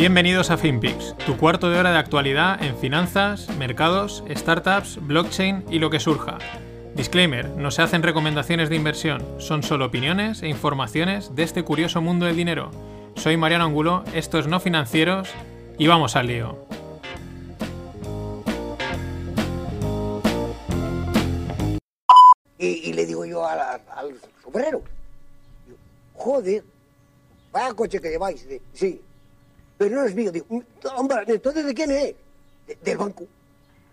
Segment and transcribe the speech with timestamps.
[0.00, 5.78] Bienvenidos a FinPix, tu cuarto de hora de actualidad en finanzas, mercados, startups, blockchain y
[5.78, 6.38] lo que surja.
[6.94, 12.00] Disclaimer, no se hacen recomendaciones de inversión, son solo opiniones e informaciones de este curioso
[12.00, 12.70] mundo del dinero.
[13.14, 15.28] Soy Mariano Angulo, esto es No Financieros
[15.76, 16.66] y vamos al lío.
[22.56, 24.14] Y, le digo yo al, al
[26.14, 26.64] joder,
[27.52, 28.48] vaya coche que lleváis.
[28.72, 29.02] sí,
[29.80, 30.30] pero no es mío.
[30.30, 30.44] Digo,
[30.94, 32.14] hombre, entonces ¿de quién es?
[32.84, 33.24] del banco.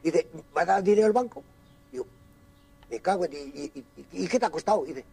[0.04, 1.42] Y dice, ¿va a dar dinero al banco?
[1.90, 2.06] Digo,
[2.90, 4.84] me cago en y, y, qué te ha costado?
[4.84, 5.06] Y dice,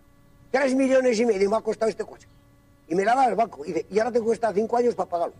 [0.50, 2.26] tres millones y medio me ha costado este coche.
[2.88, 3.64] Y me la da al banco.
[3.64, 5.34] Y dice, y ahora tengo que estar cinco años para pagarlo.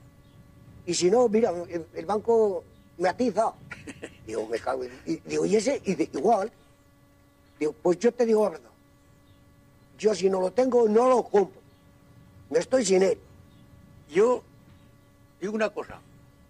[0.86, 1.52] Y si no, mira,
[1.94, 2.62] el, banco
[2.96, 3.52] me atiza.
[4.28, 4.84] Digo, me cago.
[5.04, 5.82] Y, digo, ¿y ese?
[5.84, 6.52] Y igual.
[7.58, 8.70] Digo, pues yo te digo la verdad.
[9.98, 11.60] Yo si no lo tengo, no lo compro.
[12.50, 13.18] Me estoy sin él.
[14.08, 14.44] Yo
[15.40, 16.00] digo una cosa,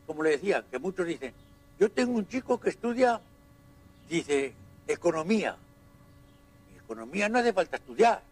[0.07, 1.33] como le decía, que muchos dicen,
[1.79, 3.21] yo tengo un chico que estudia,
[4.09, 4.55] dice,
[4.87, 5.57] economía.
[6.77, 8.23] economía no hace falta estudiar.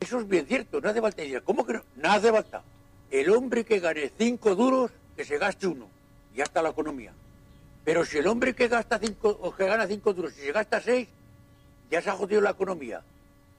[0.00, 1.42] Eso es bien cierto, no hace falta estudiar.
[1.42, 1.82] ¿Cómo que no?
[1.96, 2.62] No hace falta.
[3.10, 5.88] El hombre que gane cinco duros, que se gaste uno.
[6.34, 7.12] Ya está la economía.
[7.84, 10.80] Pero si el hombre que gasta cinco, o que gana cinco duros, si se gasta
[10.80, 11.08] seis,
[11.90, 13.02] ya se ha jodido la economía.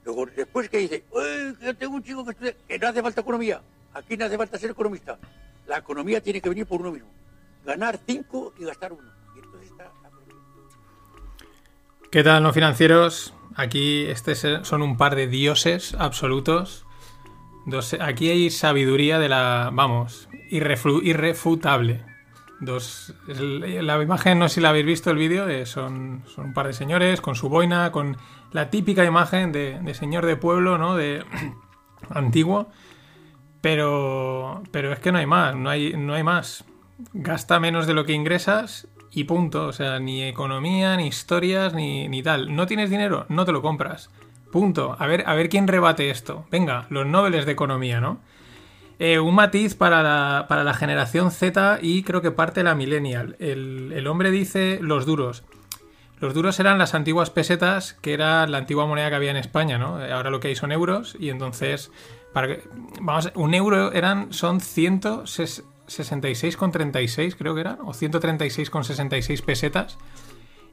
[0.04, 1.04] Luego, después que dice,
[1.60, 3.60] yo tengo un chico que estudia, que no hace falta economía.
[3.94, 5.18] Aquí no hace falta ser economista.
[5.66, 7.10] La economía tiene que venir por uno mismo.
[7.64, 9.08] Ganar cinco y gastar uno.
[9.36, 10.10] Y entonces está la
[12.10, 13.34] ¿Qué tal, no financieros?
[13.54, 16.86] Aquí este son un par de dioses absolutos.
[18.00, 22.04] aquí hay sabiduría de la, vamos, irrefutable.
[22.60, 26.54] Dos, la imagen, no sé si la habéis visto el vídeo, eh, son, son, un
[26.54, 28.16] par de señores con su boina, con
[28.52, 30.94] la típica imagen de, de señor de pueblo, ¿no?
[30.94, 31.24] De
[32.10, 32.70] antiguo
[33.62, 36.64] pero, pero es que no hay más, no hay, no hay más.
[37.14, 39.68] Gasta menos de lo que ingresas y punto.
[39.68, 42.54] O sea, ni economía, ni historias, ni, ni tal.
[42.54, 43.24] ¿No tienes dinero?
[43.28, 44.10] No te lo compras.
[44.50, 44.96] Punto.
[44.98, 46.44] A ver, a ver quién rebate esto.
[46.50, 48.20] Venga, los nobles de economía, ¿no?
[48.98, 53.36] Eh, un matiz para la, para la, generación Z y creo que parte la millennial.
[53.38, 55.44] El, el, hombre dice los duros.
[56.20, 59.78] Los duros eran las antiguas pesetas, que era la antigua moneda que había en España,
[59.78, 59.96] ¿no?
[59.96, 61.90] Ahora lo que hay son euros y entonces
[63.00, 69.98] vamos, un euro eran, son 166,36 creo que eran, o 136,66 pesetas.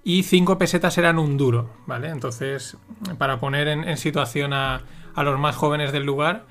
[0.04, 2.10] Y 5 pesetas eran un duro, ¿vale?
[2.10, 2.78] Entonces,
[3.18, 4.84] para poner en, situación a,
[5.18, 6.46] los más jóvenes del lugar.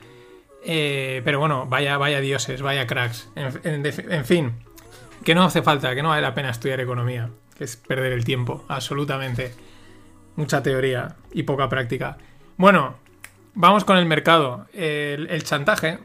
[0.64, 3.30] Eh, pero bueno, vaya, vaya dioses, vaya cracks.
[3.34, 4.52] En, fin,
[5.24, 8.24] que no hace falta, que no vale la pena estudiar economía, que es perder el
[8.24, 9.54] tiempo, absolutamente.
[10.36, 12.18] Mucha teoría y poca práctica.
[12.58, 12.96] Bueno,
[13.60, 14.66] Vamos con el mercado.
[14.72, 15.98] El, chantaje.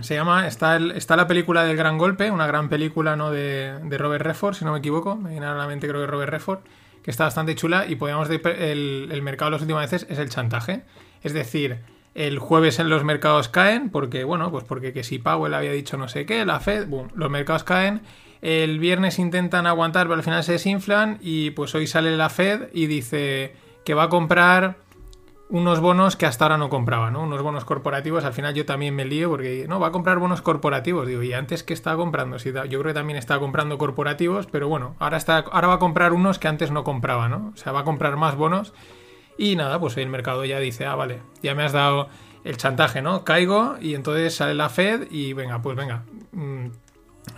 [0.00, 0.48] Se llama.
[0.48, 3.30] Está, está, la película del gran golpe, una gran película ¿no?
[3.30, 5.14] de, Robert Redford, si no me equivoco.
[5.14, 5.46] Me viene
[5.78, 6.58] creo que Robert Redford,
[7.00, 7.86] que está bastante chula.
[7.86, 10.82] Y podríamos decir el, mercado las últimas veces es el chantaje.
[11.22, 11.78] Es decir,
[12.16, 15.96] el jueves en los mercados caen, porque, bueno, pues porque que si Powell había dicho
[15.96, 18.02] no sé qué, la Fed, los mercados caen.
[18.42, 21.18] El viernes intentan aguantar, pero al final se desinflan.
[21.20, 23.54] Y pues hoy sale la Fed y dice
[23.84, 24.82] que va a comprar
[25.50, 27.22] unos bonos que hasta ahora no compraba, ¿no?
[27.22, 30.42] Unos bonos corporativos, al final yo también me lío porque, no, va a comprar bonos
[30.42, 34.68] corporativos, digo, y antes que estaba comprando, yo creo que también estaba comprando corporativos, pero
[34.68, 37.52] bueno, ahora, está, ahora va a comprar unos que antes no compraba, ¿no?
[37.54, 38.72] O sea, va a comprar más bonos
[39.36, 42.08] y nada, pues el mercado ya dice, ah, vale, ya me has dado
[42.44, 43.24] el chantaje, ¿no?
[43.24, 46.66] Caigo y entonces sale la Fed y venga, pues venga, mm,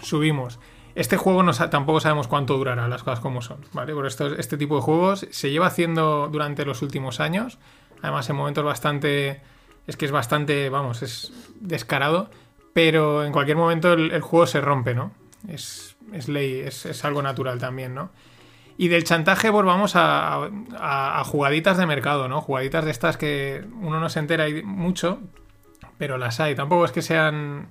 [0.00, 0.58] subimos.
[0.94, 3.92] Este juego no, tampoco sabemos cuánto durará, las cosas como son, ¿vale?
[3.92, 7.58] Por esto, este tipo de juegos se lleva haciendo durante los últimos años.
[8.02, 9.40] Además, en momentos bastante.
[9.86, 12.30] Es que es bastante, vamos, es descarado.
[12.72, 15.12] Pero en cualquier momento el, juego se rompe, ¿no?
[15.48, 15.96] Es,
[16.28, 18.10] ley, es, algo natural también, ¿no?
[18.76, 22.42] Y del chantaje, pues vamos a, jugaditas de mercado, ¿no?
[22.42, 25.20] Jugaditas de estas que uno no se entera mucho,
[25.96, 26.54] pero las hay.
[26.54, 27.68] Tampoco es que sean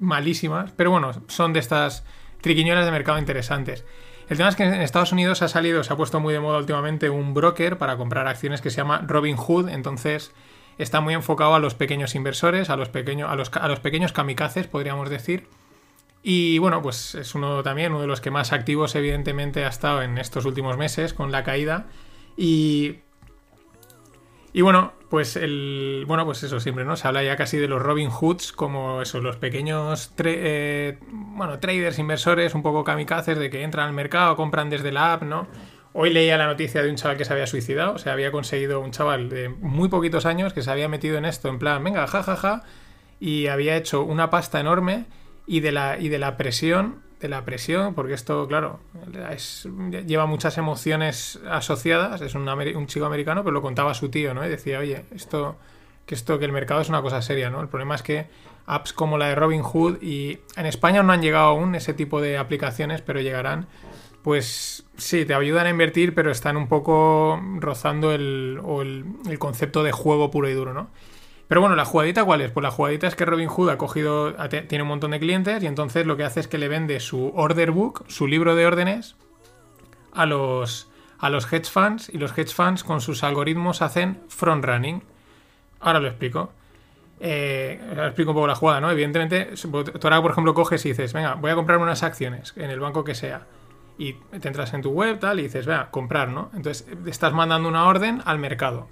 [0.00, 2.04] malísimas, pero bueno, son de estas
[2.40, 3.84] triquiñuelas de mercado interesantes.
[4.28, 6.58] El tema es que en Estados Unidos ha salido, se ha puesto muy de moda
[6.58, 10.32] últimamente un broker para comprar acciones que se llama Robinhood, entonces
[10.76, 14.12] está muy enfocado a los pequeños inversores, a los, pequeños, a los, a los pequeños
[14.12, 15.48] kamikazes, podríamos decir.
[16.22, 20.02] Y bueno, pues es uno también, uno de los que más activos evidentemente ha estado
[20.02, 21.86] en estos últimos meses con la caída.
[22.36, 22.98] Y,
[24.52, 26.04] y bueno, pues el.
[26.06, 26.96] Bueno, pues eso siempre, ¿no?
[26.96, 31.98] Se habla ya casi de los Robin Hoods, como eso, los pequeños eh, bueno, traders,
[31.98, 35.48] inversores, un poco kamikazes de que entran al mercado, compran desde la app, ¿no?
[35.92, 38.80] Hoy leía la noticia de un chaval que se había suicidado, o sea, había conseguido
[38.80, 42.06] un chaval de muy poquitos años que se había metido en esto, en plan, venga,
[42.06, 42.64] jajaja, ja, ja,
[43.20, 45.06] y había hecho una pasta enorme
[45.46, 48.80] y de la, y de la presión, de la presión, porque esto, claro,
[50.06, 54.46] lleva muchas emociones asociadas, es un, un, chico americano, pero lo contaba su tío, ¿no?
[54.46, 55.56] Y decía, oye, esto,
[56.06, 57.60] que esto, que el mercado es una cosa seria, ¿no?
[57.60, 58.26] El problema es que
[58.66, 62.38] apps como la de Robinhood y en España no han llegado aún ese tipo de
[62.38, 63.66] aplicaciones, pero llegarán.
[64.22, 69.82] Pues sí, te ayudan a invertir, pero están un poco rozando el, el, el concepto
[69.82, 70.88] de juego puro y duro, ¿no?
[71.48, 72.50] Pero bueno, ¿la jugadita cuál es?
[72.50, 74.34] Pues la jugadita es que Robin Hood ha cogido,
[74.68, 77.32] tiene un montón de clientes y entonces lo que hace es que le vende su
[77.34, 79.16] order book, su libro de órdenes,
[80.12, 84.64] a los, a los hedge funds y los hedge funds con sus algoritmos hacen front
[84.64, 85.02] running.
[85.80, 86.52] Ahora lo explico.
[87.20, 88.90] Eh, explico un poco la jugada, ¿no?
[88.90, 92.70] Evidentemente, tú ahora, por ejemplo, coges y dices, venga, voy a comprar unas acciones en
[92.70, 93.46] el banco que sea.
[93.96, 96.50] Y te entras en tu web, tal, y dices, venga, comprar, ¿no?
[96.54, 98.86] Entonces, estás mandando una orden al mercado.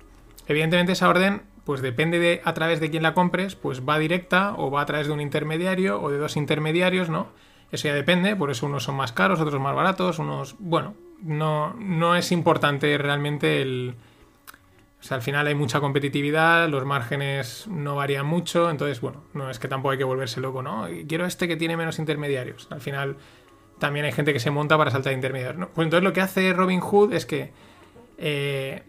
[0.49, 4.55] Evidentemente, esa orden pues depende de a través de quién la compres, pues va directa
[4.57, 7.27] o va a través de un intermediario o de dos intermediarios, ¿no?
[7.73, 10.55] Eso ya depende, por eso unos son más caros, otros más baratos, unos...
[10.61, 13.97] Bueno, no, no es importante realmente el...
[15.01, 19.51] O sea, al final hay mucha competitividad, los márgenes no varían mucho, entonces, bueno, no
[19.51, 20.87] es que tampoco hay que volverse loco, ¿no?
[21.09, 22.69] Quiero este que tiene menos intermediarios.
[22.71, 23.17] Al final
[23.81, 25.69] también hay gente que se monta para saltar intermediarios, ¿no?
[25.71, 27.53] Pues entonces lo que hace Robin Hood es que...
[28.19, 28.85] Eh,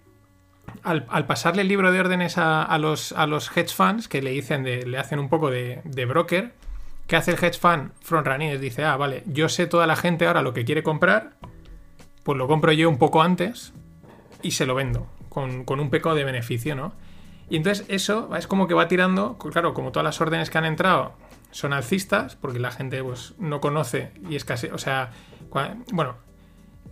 [0.84, 4.64] al, pasarle el libro de órdenes a, los, a los hedge funds, que le dicen
[4.64, 6.54] le hacen un poco de, broker,
[7.08, 8.60] ¿qué hace el hedge fund front running?
[8.60, 11.34] Dice, ah, vale, yo sé toda la gente ahora lo que quiere comprar,
[12.24, 13.74] pues lo compro yo un poco antes
[14.42, 16.94] y se lo vendo, con, un peco de beneficio, ¿no?
[17.50, 20.66] Y entonces eso es como que va tirando, claro, como todas las órdenes que han
[20.66, 21.14] entrado
[21.52, 25.12] son alcistas, porque la gente pues no conoce y es casi, o sea,
[25.92, 26.18] bueno,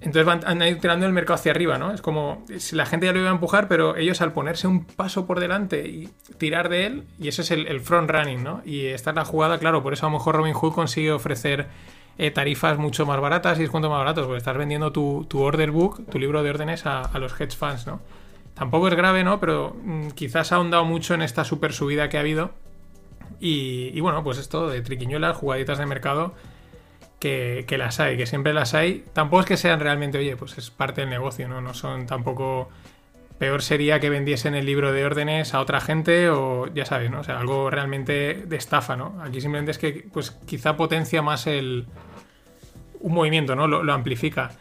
[0.02, 1.92] entonces van, han ido tirando el mercado hacia arriba, ¿no?
[1.92, 4.86] Es como si la gente ya lo iba a empujar, pero ellos al ponerse un
[4.86, 8.62] paso por delante y tirar de él, y eso es el, front running, ¿no?
[8.66, 11.68] Y esta es la jugada, claro, por eso a lo mejor Robin Hood consigue ofrecer
[12.18, 16.06] eh, tarifas mucho más baratas y descuentos más baratos, porque estás vendiendo tu, order book,
[16.10, 18.02] tu libro de órdenes a, los hedge funds, ¿no?
[18.54, 19.40] Tampoco es grave, ¿no?
[19.40, 22.52] Pero mm, quizás ha ahondado mucho en esta super subida que ha habido.
[23.38, 26.34] Y bueno, pues esto de triquiñuelas, jugaditas de mercado
[27.20, 29.04] que, las hay, que siempre las hay.
[29.14, 31.62] Tampoco es que sean realmente, oye, pues es parte del negocio, ¿no?
[31.62, 32.70] No son tampoco.
[33.40, 37.20] Peor sería que vendiesen el libro de órdenes a otra gente o ya sabes, ¿no?
[37.20, 39.22] O sea, algo realmente de estafa, ¿no?
[39.22, 41.88] Aquí simplemente es que, pues quizá potencia más el.
[43.02, 43.68] un movimiento, ¿no?
[43.68, 44.52] lo amplifica.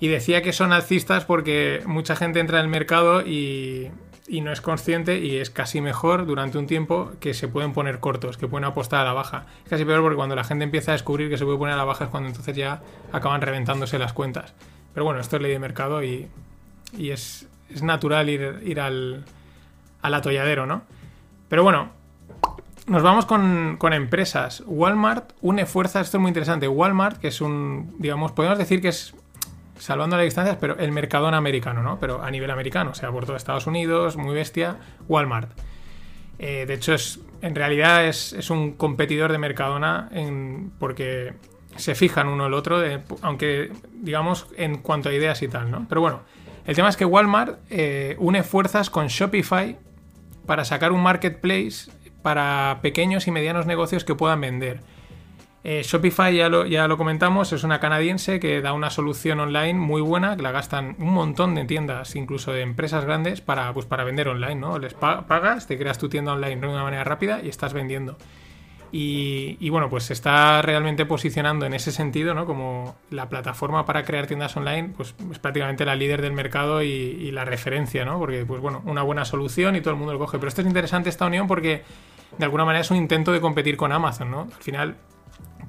[0.00, 3.90] Y decía que son alcistas porque mucha gente entra en el mercado y,
[4.32, 8.00] y no es consciente y es casi mejor durante un tiempo que se pueden poner
[8.00, 9.44] cortos, que pueden apostar a la baja.
[9.62, 11.76] Es casi peor porque cuando la gente empieza a descubrir que se puede poner a
[11.76, 12.80] la baja es cuando entonces ya
[13.12, 14.54] acaban reventándose las cuentas.
[14.94, 16.30] Pero bueno, esto es ley de mercado y,
[16.96, 19.26] y es, es, natural ir, ir al,
[20.00, 20.80] al, atolladero, ¿no?
[21.50, 21.90] Pero bueno,
[22.86, 24.62] nos vamos con, con, empresas.
[24.64, 26.68] Walmart une fuerzas, esto es muy interesante.
[26.68, 29.14] Walmart, que es un, digamos, podemos decir que es
[29.82, 31.98] salvando las distancias, pero el mercadón americano, ¿no?
[31.98, 34.76] Pero a nivel americano, o sea, por todo Estados Unidos, muy bestia,
[35.08, 35.50] Walmart.
[36.38, 40.08] Eh, de hecho, es, en realidad es, un competidor de Mercadona
[40.78, 41.34] porque
[41.76, 42.80] se fijan uno el otro,
[43.22, 45.86] aunque digamos en cuanto a ideas y tal, ¿no?
[45.88, 46.20] Pero bueno,
[46.64, 49.76] el tema es que Walmart eh, une fuerzas con Shopify
[50.46, 51.90] para sacar un marketplace
[52.22, 54.80] para pequeños y medianos negocios que puedan vender.
[55.64, 59.74] Eh, Shopify, ya lo, ya lo comentamos, es una canadiense que da una solución online
[59.74, 63.86] muy buena, que la gastan un montón de tiendas, incluso de empresas grandes, para, pues,
[63.86, 64.78] para vender online, ¿no?
[64.78, 68.16] Les pagas, te creas tu tienda online de una manera rápida y estás vendiendo.
[68.94, 72.44] Y, bueno, pues se está realmente posicionando en ese sentido, ¿no?
[72.44, 76.88] Como la plataforma para crear tiendas online, pues es prácticamente la líder del mercado y,
[76.88, 78.18] y, la referencia, ¿no?
[78.18, 80.36] Porque, pues bueno, una buena solución y todo el mundo lo coge.
[80.36, 81.84] Pero esto es interesante, esta unión, porque
[82.36, 84.40] de alguna manera es un intento de competir con Amazon, ¿no?
[84.42, 84.96] Al final,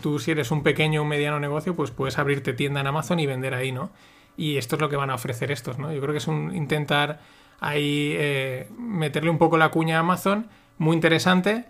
[0.02, 3.20] tú si eres un pequeño o un mediano negocio, pues puedes abrirte tienda en Amazon
[3.20, 3.92] y vender ahí, ¿no?
[4.36, 5.92] Y esto es lo que van a ofrecer estos, ¿no?
[5.94, 7.20] Yo creo que es un intentar
[7.60, 11.66] ahí eh, meterle un poco la cuña a Amazon, muy interesante.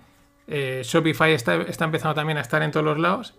[0.48, 3.36] Eh, Shopify está, empezando también a estar en todos los lados.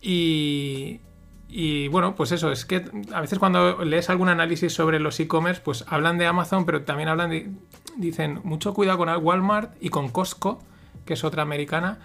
[0.00, 1.00] Y,
[1.48, 5.60] y bueno, pues eso, es que a veces cuando lees algún análisis sobre los e-commerce,
[5.64, 7.50] pues hablan de Amazon, pero también hablan de,
[7.96, 10.62] dicen, mucho cuidado con Walmart y con Costco,
[11.04, 11.98] que es otra americana,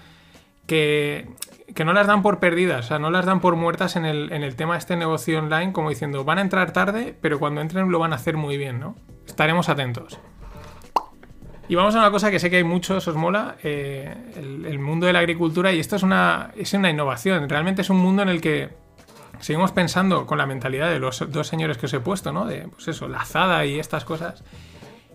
[0.67, 1.27] que
[1.73, 4.31] que no las dan por perdidas, o sea, no las dan por muertas en el,
[4.31, 7.61] en el tema de este negocio online, como diciendo, van a entrar tarde, pero cuando
[7.61, 8.95] entren lo van a hacer muy bien, ¿no?
[9.25, 10.19] Estaremos atentos.
[11.67, 15.05] Y vamos a una cosa que sé que hay muchos, os mola, eh, el, mundo
[15.05, 18.29] de la agricultura, y esto es una, es una innovación, realmente es un mundo en
[18.29, 18.69] el que
[19.39, 22.45] seguimos pensando con la mentalidad de los dos señores que os he puesto, ¿no?
[22.45, 24.43] De, pues eso, la azada y estas cosas.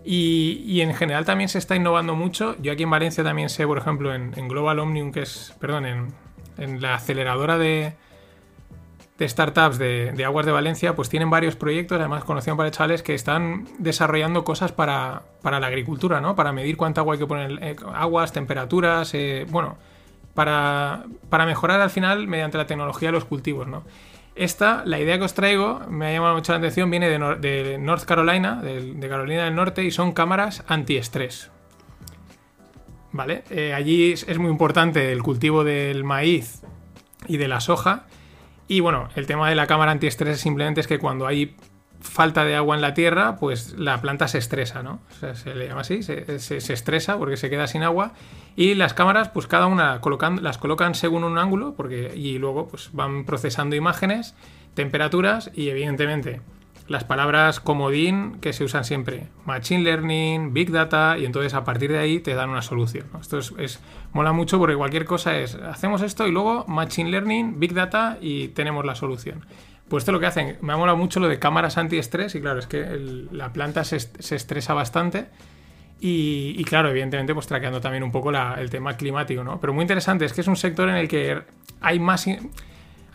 [0.03, 2.55] Y, y en general también se está innovando mucho.
[2.59, 5.85] Yo aquí en Valencia también sé, por ejemplo, en, en Global Omnium, que es, perdón,
[5.85, 6.13] en,
[6.57, 7.93] en la aceleradora de,
[9.19, 13.67] startups de, Aguas de Valencia, pues tienen varios proyectos, además conocidos para chavales, que están
[13.79, 16.35] desarrollando cosas para, la agricultura, ¿no?
[16.35, 19.77] Para medir cuánta agua hay que poner, eh, aguas, temperaturas, eh, bueno,
[20.33, 21.05] para,
[21.45, 23.83] mejorar al final mediante la tecnología los cultivos, ¿no?
[24.35, 28.05] Esta, la idea que os traigo, me ha llamado mucho la atención, viene de North
[28.05, 31.49] Carolina, de, de, Carolina del Norte, y son cámaras antiestrés.
[33.17, 33.43] ¿Vale?
[33.49, 36.61] Eh, allí es muy importante el cultivo del maíz
[37.27, 38.05] y de la soja.
[38.67, 41.55] Y bueno, el tema de la cámara antiestrés simplemente es que cuando hay
[41.99, 44.99] falta de agua en la tierra, pues la planta se estresa, ¿no?
[45.09, 48.13] O sea, se le llama así, se, se, estresa porque se queda sin agua.
[48.55, 52.67] Y las cámaras, pues cada una colocan, las colocan según un ángulo, porque y luego
[52.67, 54.35] pues van procesando imágenes,
[54.75, 56.41] temperaturas y evidentemente
[56.87, 61.91] las palabras comodín que se usan siempre, Machine Learning, Big Data, y entonces a partir
[61.91, 63.07] de ahí te dan una solución.
[63.19, 63.79] Esto es,
[64.13, 68.49] mola mucho porque cualquier cosa es, hacemos esto y luego Machine Learning, Big Data y
[68.49, 69.45] tenemos la solución.
[69.89, 70.57] Pues esto es lo que hacen.
[70.61, 72.85] Me ha molado mucho lo de cámaras antiestrés y claro, es que
[73.31, 75.27] la planta se, se, estresa bastante.
[75.99, 79.59] Y, y, claro, evidentemente, pues traqueando también un poco la, el tema climático, ¿no?
[79.59, 81.41] Pero muy interesante, es que es un sector en el que
[81.79, 82.27] hay más,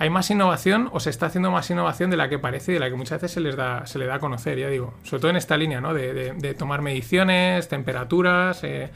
[0.03, 2.81] hay más innovación o se está haciendo más innovación de la que parece y de
[2.81, 4.95] la que muchas veces se les da, se le da a conocer, ya digo.
[5.05, 5.95] Sobre todo en esta línea, ¿no?
[5.95, 8.91] De, tomar mediciones, temperaturas, eh,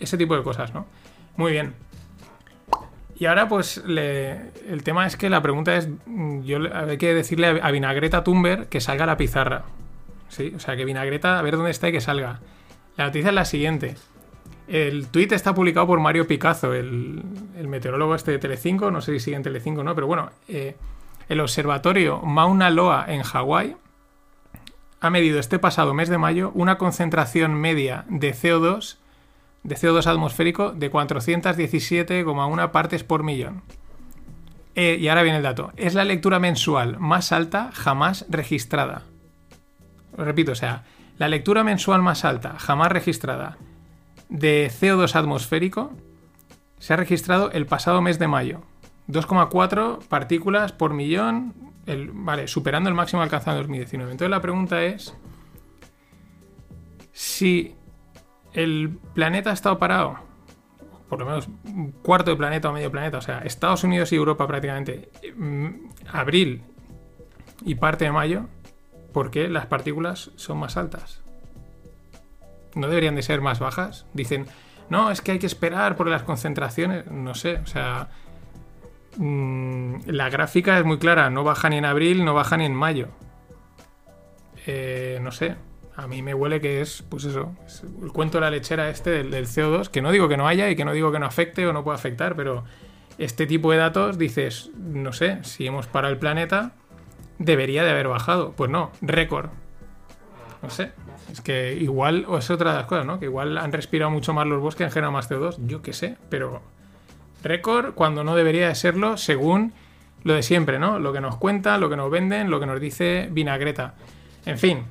[0.00, 0.86] ese tipo de cosas, ¿no?
[1.36, 1.72] Muy bien.
[3.16, 5.88] Y ahora, pues, el tema es que la pregunta es:
[6.42, 9.66] yo hay que decirle a Vinagreta Tumber que salga a la pizarra.
[10.30, 10.52] ¿Sí?
[10.56, 12.40] O sea, que Vinagreta, a ver dónde está y que salga.
[12.96, 13.94] La noticia es la siguiente.
[14.68, 17.24] El tweet está publicado por Mario Picazo, el,
[17.66, 20.76] meteorólogo este de Telecinco, no sé si sigue en Telecinco o no, pero bueno, eh,
[21.30, 23.76] el observatorio Mauna Loa en Hawái
[25.00, 28.98] ha medido este pasado mes de mayo una concentración media de CO2
[29.62, 33.62] de CO2 atmosférico de 417,1 partes por millón.
[34.74, 35.72] Eh, y ahora viene el dato.
[35.76, 39.02] Es la lectura mensual más alta jamás registrada.
[40.16, 40.84] Repito, o sea,
[41.16, 43.58] la lectura mensual más alta jamás registrada
[44.28, 45.92] de CO2 atmosférico
[46.78, 48.62] se ha registrado el pasado mes de mayo.
[49.08, 51.54] 2,4 partículas por millón,
[51.86, 54.12] el, vale, superando el máximo alcanzado en 2019.
[54.12, 55.14] Entonces la pregunta es
[57.12, 57.74] si
[58.52, 60.18] el planeta ha estado parado,
[61.08, 64.16] por lo menos un cuarto de planeta o medio planeta, o sea, Estados Unidos y
[64.16, 65.68] Europa prácticamente, mm,
[66.12, 66.62] abril
[67.64, 68.46] y parte de mayo,
[69.12, 71.22] ¿por qué las partículas son más altas?
[72.78, 74.06] ¿No deberían de ser más bajas?
[74.14, 74.46] Dicen,
[74.88, 78.08] no, es que hay que esperar por las concentraciones, no sé, o sea,
[79.16, 82.74] mmm, la gráfica es muy clara, no baja ni en abril, no baja ni en
[82.74, 83.08] mayo.
[84.66, 85.56] Eh, no sé,
[85.96, 89.10] a mí me huele que es, pues eso, es el cuento de la lechera este
[89.10, 91.26] del, del, CO2, que no digo que no haya y que no digo que no
[91.26, 92.64] afecte o no pueda afectar, pero
[93.18, 96.74] este tipo de datos dices, no sé, si hemos parado el planeta,
[97.38, 98.52] debería de haber bajado.
[98.52, 99.50] Pues no, récord.
[100.62, 100.92] No sé,
[101.30, 103.18] es que igual, o es otra de las cosas, ¿no?
[103.18, 106.16] Que igual han respirado mucho más los bosques, han generado más CO2, yo qué sé,
[106.28, 106.62] pero
[107.42, 109.72] récord cuando no debería de serlo según
[110.24, 110.98] lo de siempre, ¿no?
[110.98, 113.94] Lo que nos cuentan, lo que nos venden, lo que nos dice Vinagreta.
[114.46, 114.84] En fin,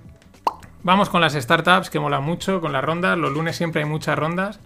[0.88, 3.18] Vamos con las startups que mola mucho, con las rondas.
[3.18, 4.62] Los lunes siempre hay muchas rondas.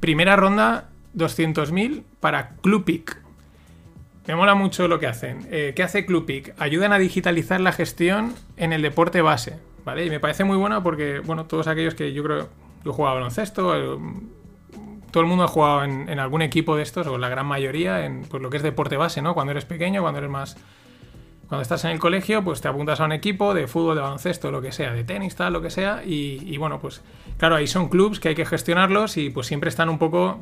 [0.00, 3.20] Primera ronda, 200.000 para Clupic.
[4.26, 5.46] Me mola mucho lo que hacen.
[5.52, 6.52] Eh, ¿Qué hace Clupic?
[6.58, 9.60] Ayudan a digitalizar la gestión en el deporte base.
[9.86, 10.04] ¿Vale?
[10.04, 12.48] Y me parece muy bueno porque, bueno, todos aquellos que yo creo.
[12.84, 13.98] Yo he jugado baloncesto, eh,
[15.10, 18.22] todo el mundo ha jugado en, algún equipo de estos, o la gran mayoría, en
[18.22, 19.32] pues, lo que es deporte base, ¿no?
[19.32, 20.56] Cuando eres pequeño, cuando eres más
[21.48, 24.50] cuando estás en el colegio, pues te apuntas a un equipo de fútbol, de baloncesto,
[24.50, 27.02] lo que sea, de tenis, tal, lo que sea, y, bueno, pues
[27.38, 30.40] claro, ahí son clubs que hay que gestionarlos y pues siempre están un poco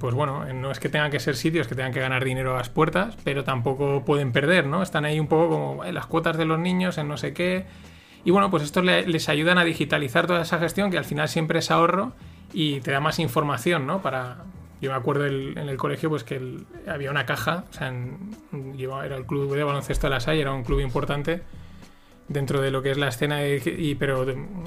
[0.00, 2.58] pues bueno, no es que tengan que ser sitios que tengan que ganar dinero a
[2.58, 4.82] las puertas, pero tampoco pueden perder, ¿no?
[4.82, 7.66] Están ahí un poco como eh, las cuotas de los niños en no sé qué.
[8.24, 11.28] Y bueno, pues estos le, les ayudan a digitalizar toda esa gestión que al final
[11.28, 12.12] siempre es ahorro
[12.52, 14.02] y te da más información, ¿no?
[14.02, 14.44] Para,
[14.80, 18.36] yo me acuerdo en el colegio pues que el, había una caja, o sea, en,
[18.76, 21.42] yo, era el club de baloncesto de la Salle, era un club importante
[22.28, 24.24] dentro de lo que es la escena, de, y, pero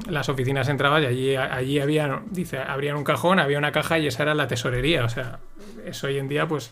[0.09, 4.07] las oficinas entrabas y allí, allí había, dice, abrían un cajón, había una caja y
[4.07, 5.39] esa era la tesorería, o sea,
[5.85, 6.71] eso hoy en día pues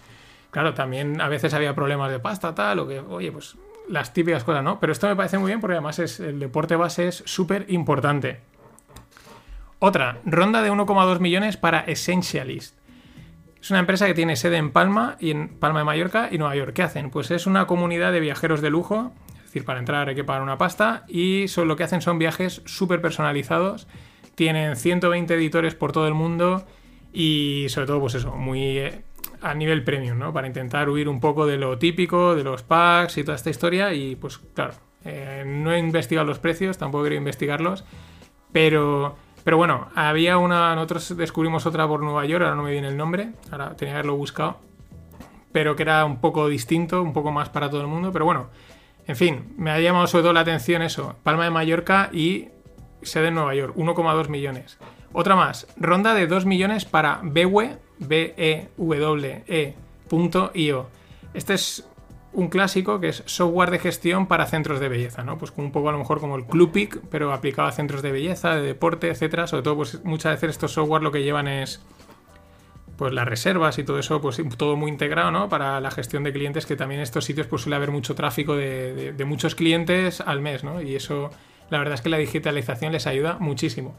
[0.51, 3.55] claro, también a veces había problemas de pasta, tal, o que, oye, pues
[3.91, 4.79] las típicas cosas, ¿no?
[4.79, 8.39] Pero esto me parece muy bien porque además es, el deporte base es súper importante.
[9.79, 12.77] Otra, ronda de 1,2 millones para Essentialist.
[13.61, 16.55] Es una empresa que tiene sede en Palma y en Palma de Mallorca y Nueva
[16.55, 16.73] York.
[16.73, 17.11] ¿Qué hacen?
[17.11, 20.41] Pues es una comunidad de viajeros de lujo, es decir, para entrar hay que pagar
[20.41, 23.87] una pasta y lo que hacen son viajes súper personalizados.
[24.35, 26.65] Tienen 120 editores por todo el mundo
[27.13, 29.03] y sobre todo, pues eso, muy eh,
[29.41, 30.33] a nivel premium, ¿no?
[30.33, 33.93] Para intentar huir un poco de lo típico, de los packs y toda esta historia.
[33.93, 37.83] Y pues claro, eh, no he investigado los precios, tampoco quería investigarlos,
[38.51, 42.89] pero pero bueno, había una, nosotros descubrimos otra por Nueva York, ahora no me viene
[42.89, 44.59] el nombre, ahora tenía que haberlo buscado,
[45.51, 48.49] pero que era un poco distinto, un poco más para todo el mundo, pero bueno,
[49.07, 52.49] en fin, me ha llamado sobre todo la atención eso, Palma de Mallorca y
[53.01, 54.77] sede en Nueva York, 1,2 millones.
[55.11, 59.75] Otra más, ronda de 2 millones para BW, b w e
[61.33, 61.87] Este es
[62.33, 65.37] un clásico que es software de gestión para centros de belleza, ¿no?
[65.37, 68.55] Pues un poco a lo mejor como el Clupic, pero aplicado a centros de belleza,
[68.55, 69.47] de deporte, etcétera.
[69.47, 71.81] Sobre todo, pues muchas veces estos software lo que llevan es
[72.97, 75.49] pues las reservas y todo eso, pues todo muy integrado, ¿no?
[75.49, 78.55] Para la gestión de clientes, que también en estos sitios pues suele haber mucho tráfico
[78.55, 80.81] de, de muchos clientes al mes, ¿no?
[80.81, 81.31] Y eso,
[81.69, 83.95] la verdad es que la digitalización les ayuda muchísimo.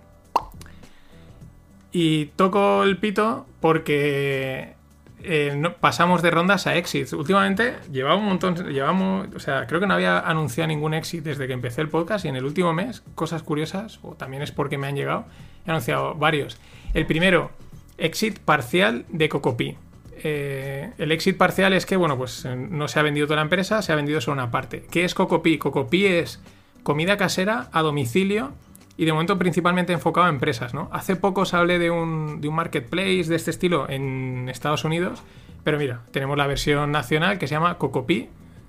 [1.93, 4.75] Y toco el pito porque
[5.23, 7.13] eh, pasamos de rondas a exits.
[7.13, 11.47] Últimamente llevaba un montón, llevamos, o sea, creo que no había anunciado ningún exit desde
[11.47, 14.79] que empecé el podcast y en el último mes, cosas curiosas, o también es porque
[14.79, 15.27] me han llegado,
[15.67, 16.59] he anunciado varios.
[16.95, 17.51] El primero,
[17.99, 19.77] exit parcial de Cocopi.
[20.25, 23.43] Eh, el exit parcial es que, bueno, pues eh, no se ha vendido toda la
[23.43, 24.87] empresa, se ha vendido solo una parte.
[24.91, 25.59] ¿Qué es Cocopi?
[25.59, 26.41] Cocopi es
[26.83, 28.53] comida casera a domicilio
[28.97, 30.89] y de momento principalmente enfocado a empresas, ¿no?
[30.93, 35.23] Hace poco os hablé de un, de un marketplace de este estilo en Estados Unidos,
[35.65, 38.29] pero mira, tenemos la versión nacional que se llama Cocopi,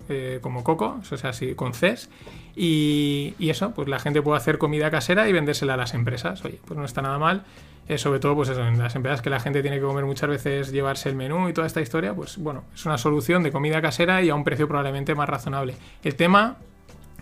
[0.09, 2.09] eh, como Coco, o sea, así con Cs,
[2.55, 6.43] y, y, eso, pues la gente puede hacer comida casera y vendérsela a las empresas,
[6.45, 7.43] oye, pues no está nada mal,
[7.87, 10.29] eh, sobre todo pues eso, en las empresas que la gente tiene que comer muchas
[10.29, 13.81] veces, llevarse el menú y toda esta historia, pues bueno, es una solución de comida
[13.81, 15.75] casera y a un precio probablemente más razonable.
[16.03, 16.57] El tema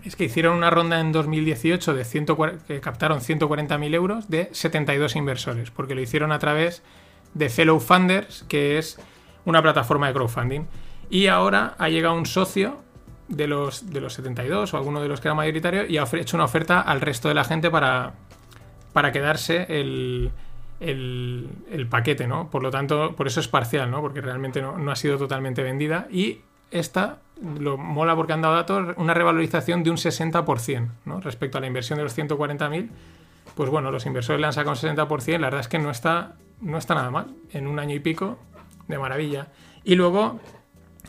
[0.04, 2.06] es que hicieron una ronda en 2018 de
[2.68, 6.84] que captaron 140.000 euros de 72 inversores, porque lo hicieron a través
[7.34, 9.00] de Fellow Funders, que es
[9.46, 10.66] una plataforma de crowdfunding.
[11.10, 12.80] Y ahora ha llegado un socio
[13.28, 16.38] de los, de los 72 o alguno de los que era mayoritario y ha hecho
[16.38, 18.14] una oferta al resto de la gente para,
[18.94, 20.32] para quedarse el,
[20.80, 22.50] el, paquete, ¿no?
[22.50, 24.02] Por lo tanto, por eso es parcial, ¿no?
[24.02, 26.08] Porque realmente no, no ha sido totalmente vendida.
[26.12, 27.20] Y esta
[27.60, 31.22] lo mola porque han dado datos, una revalorización de un 60%, ¿no?
[31.22, 32.90] Respecto a la inversión de los 140.000,
[33.56, 36.36] pues bueno, los inversores le han sacado un 60%, la verdad es que no está,
[36.62, 38.38] no está nada mal, en un año y pico,
[38.88, 39.48] de maravilla.
[39.84, 40.40] Y luego,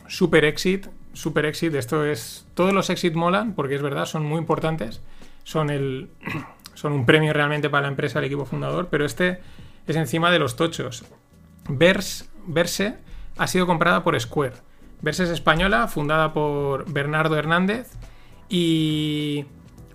[0.07, 4.39] super exit, super exit, esto es, todos los exit molan, porque es verdad, son muy
[4.39, 5.01] importantes,
[5.43, 6.09] son, el,
[6.73, 9.39] son un premio realmente para la empresa, el equipo fundador, pero este
[9.85, 11.05] es encima de los tochos.
[11.69, 12.97] Verse, Verse
[13.37, 14.72] ha sido comprada por Square
[15.03, 17.91] Verses española, fundada por Bernardo Hernández.
[18.47, 19.45] Y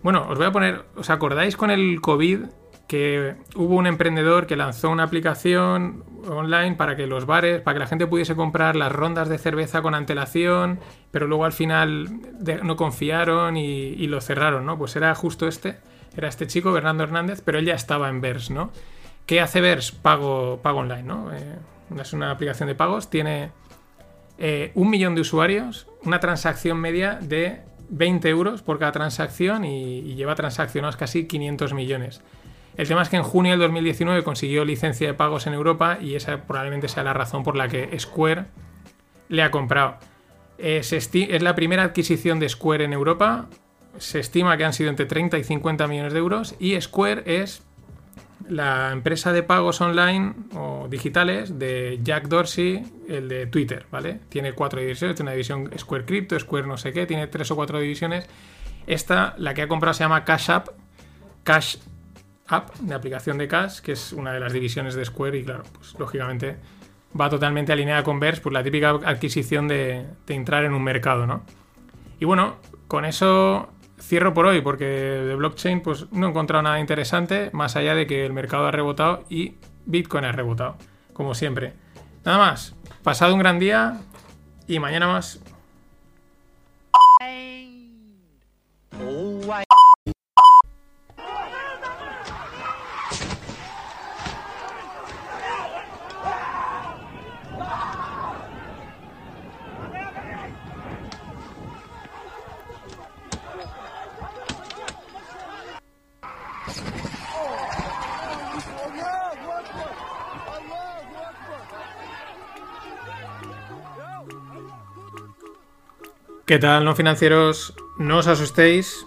[0.03, 2.41] bueno, os voy a poner, ¿os acordáis con el COVID
[2.87, 7.81] que hubo un emprendedor que lanzó una aplicación online para que los bares, para que
[7.81, 10.79] la gente pudiese comprar las rondas de cerveza con antelación,
[11.11, 12.09] pero luego al final
[12.63, 14.79] no confiaron y, lo cerraron, ¿no?
[14.79, 15.79] Pues era justo este,
[16.17, 18.71] era este chico, Bernardo Hernández, pero él ya estaba en Vers, ¿no?
[19.27, 19.93] ¿Qué hace Vers?
[19.93, 21.33] Pago, pago online, ¿no?
[21.33, 21.59] Eh,
[21.99, 23.53] es una aplicación de pagos, tiene
[24.39, 30.15] eh, un millón de usuarios, una transacción media de 20 euros por cada transacción y,
[30.15, 32.21] lleva transaccionados casi 500 millones.
[32.77, 36.15] El tema es que en junio del 2019 consiguió licencia de pagos en Europa y
[36.15, 38.45] esa probablemente sea la razón por la que Square
[39.29, 39.97] le ha comprado.
[40.59, 43.47] Eh, es la primera adquisición de Square en Europa.
[43.99, 47.65] Se estima que han sido entre 30 y 50 millones de euros y Square es
[48.49, 54.21] la empresa de pagos online o digitales de Jack Dorsey, el de Twitter, ¿vale?
[54.29, 57.57] Tiene cuatro divisiones, tiene una división Square Crypto, Square no sé qué, tiene tres o
[57.57, 58.29] cuatro divisiones.
[58.87, 60.69] Esta, la que ha comprado se llama Cash App,
[61.45, 61.77] Cash
[62.47, 65.65] App, de aplicación de Cash, que es una de las divisiones de Square y claro,
[65.73, 66.57] pues lógicamente
[67.19, 71.27] va totalmente alineada con Verse, pues la típica adquisición de, de entrar en un mercado,
[71.27, 71.43] ¿no?
[72.21, 73.71] Y bueno, con eso
[74.01, 78.07] cierro por hoy porque de blockchain pues no he encontrado nada interesante más allá de
[78.07, 79.57] que el mercado ha rebotado y
[79.87, 80.77] Bitcoin ha rebotado,
[81.13, 81.75] como siempre.
[82.25, 84.01] Nada más, pasado un gran día
[84.67, 85.41] y mañana más.
[116.49, 117.75] ¿Qué tal, no financieros?
[117.99, 119.07] No os asustéis.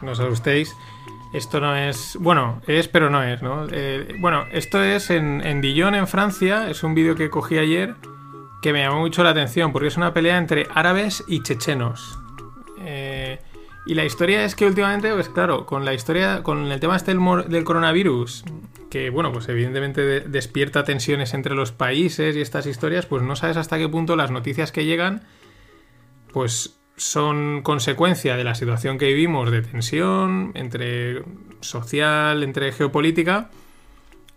[0.00, 0.76] No os asustéis.
[1.32, 2.16] Esto no es.
[2.20, 3.66] Bueno, es, pero no es, ¿no?
[3.68, 6.70] Eh, bueno, esto es en, en Dijon, en Francia.
[6.70, 7.96] Es un vídeo que cogí ayer
[8.62, 12.16] que me llamó mucho la atención porque es una pelea entre árabes y chechenos.
[12.78, 13.40] Eh,
[13.84, 17.12] y la historia es que últimamente, pues claro, con la historia, con el tema este
[17.12, 18.44] del, coronavirus,
[18.88, 23.56] que bueno, pues evidentemente despierta tensiones entre los países y estas historias, pues no sabes
[23.56, 25.22] hasta qué punto las noticias que llegan,
[26.32, 31.22] pues son consecuencia de la situación que vivimos de tensión entre
[31.60, 33.50] social, entre geopolítica,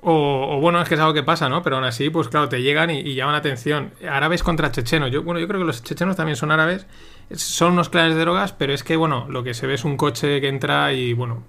[0.06, 1.64] o, bueno, es que es algo que pasa, ¿no?
[1.64, 3.94] Pero aún así, pues claro, te llegan y, llaman la atención.
[4.08, 5.12] Árabes contra chechenos.
[5.12, 6.88] Yo, bueno, yo creo que los chechenos también son árabes.
[7.32, 9.96] Son unos clanes de drogas, pero es que, bueno, lo que se ve es un
[9.96, 11.44] coche que entra y, bueno,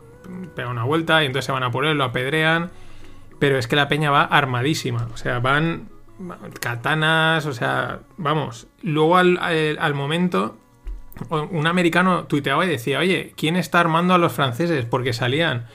[0.54, 2.70] pega una vuelta y entonces se van a por él, lo apedrean.
[3.40, 5.08] Pero es que la peña va armadísima.
[5.12, 5.88] O sea, van
[6.60, 8.66] katanas, o sea, vamos.
[8.82, 10.56] Luego al, al momento,
[11.30, 14.84] un americano tuiteaba y decía, oye, ¿quién está armando a los franceses?
[14.84, 15.66] Porque salían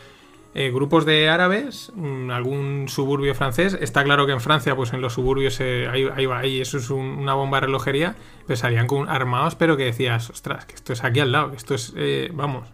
[0.56, 3.78] eh, grupos de árabes, mm, algún suburbio francés.
[3.80, 6.90] Está claro que en Francia, pues en los suburbios, eh, ahí, va, ahí eso es
[6.90, 8.16] una bomba de relojería,
[8.48, 11.58] pero salían con armados, pero que decías, ostras, que esto es aquí al lado, que
[11.58, 12.68] esto es, eh, vamos.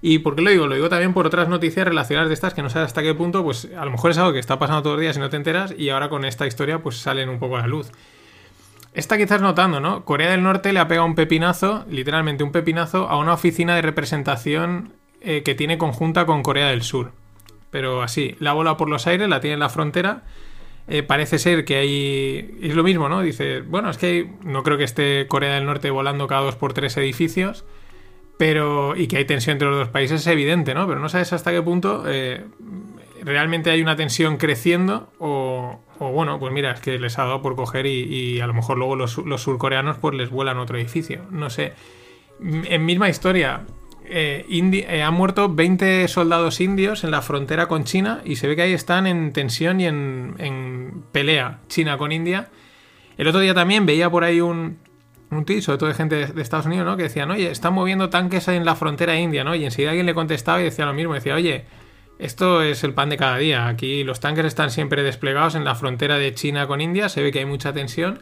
[0.00, 0.66] ¿Y por qué lo digo?
[0.66, 3.42] Lo digo también por otras noticias relacionadas de estas que no sabes hasta qué punto,
[3.42, 5.36] pues a lo mejor es algo que está pasando todos los días y no te
[5.36, 7.90] enteras, y ahora con esta historia, pues salen un poco a la luz.
[8.94, 10.04] Esta quizás notando, ¿no?
[10.04, 13.82] Corea del Norte le ha pegado un pepinazo, literalmente un pepinazo, a una oficina de
[13.82, 17.12] representación eh, que tiene conjunta con Corea del Sur.
[17.70, 20.22] Pero así, la bola por los aires, la tiene en la frontera.
[20.88, 22.58] Eh, parece ser que hay.
[22.62, 23.20] Es lo mismo, ¿no?
[23.20, 26.72] Dice, bueno, es que no creo que esté Corea del Norte volando cada dos por
[26.72, 27.64] tres edificios.
[28.38, 28.96] Pero.
[28.96, 30.86] Y que hay tensión entre los dos países es evidente, ¿no?
[30.86, 32.46] Pero no sabes hasta qué punto eh,
[33.22, 35.12] realmente hay una tensión creciendo.
[35.18, 38.78] O, bueno, pues mira, es que les ha dado por coger y, a lo mejor
[38.78, 41.22] luego los, los surcoreanos pues les vuelan otro edificio.
[41.30, 41.74] No sé.
[42.40, 43.64] En misma historia,
[44.10, 48.56] eh, eh, han muerto 20 soldados indios en la frontera con China y se ve
[48.56, 52.48] que ahí están en tensión y en, pelea China con India.
[53.18, 54.78] El otro día también veía por ahí un,
[55.30, 56.96] un tweet, sobre todo de gente de, Estados Unidos, ¿no?
[56.96, 59.54] Que decían, oye, están moviendo tanques en la frontera india, ¿no?
[59.54, 61.64] Y enseguida alguien le contestaba y decía lo mismo, decía, oye,
[62.18, 63.68] esto es el pan de cada día.
[63.68, 67.32] Aquí los tanques están siempre desplegados en la frontera de China con India, se ve
[67.32, 68.20] que hay mucha tensión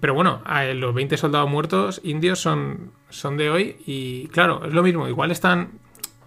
[0.00, 0.42] pero bueno,
[0.74, 5.30] los 20 soldados muertos indios son, son de hoy y claro, es lo mismo, igual
[5.30, 5.72] están,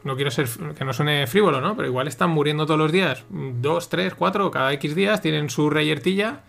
[0.03, 0.47] no quiero ser
[0.77, 1.75] que no suene frívolo, ¿no?
[1.75, 5.69] Pero igual están muriendo todos los días, dos, tres, cuatro, cada X días, tienen su
[5.69, 6.41] reyertilla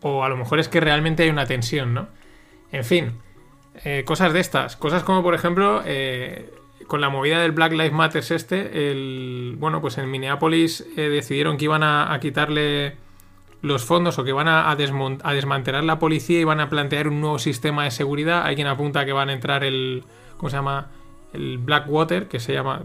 [0.00, 2.08] o a lo mejor es que realmente hay una tensión, ¿no?
[2.72, 3.12] En fin,
[3.84, 5.82] eh, cosas de estas, cosas como por ejemplo...
[5.84, 6.54] Eh,
[6.86, 11.58] con la movida del Black Lives Matter este, el, bueno, pues en Minneapolis eh, decidieron
[11.58, 12.96] que iban a quitarle
[13.60, 17.38] los fondos o que van a, desmantelar la policía y van a plantear un nuevo
[17.38, 18.44] sistema de seguridad.
[18.44, 20.04] Hay quien apunta que van a entrar el.
[20.36, 20.88] ¿Cómo se llama?
[21.32, 22.82] El Blackwater, que se llama.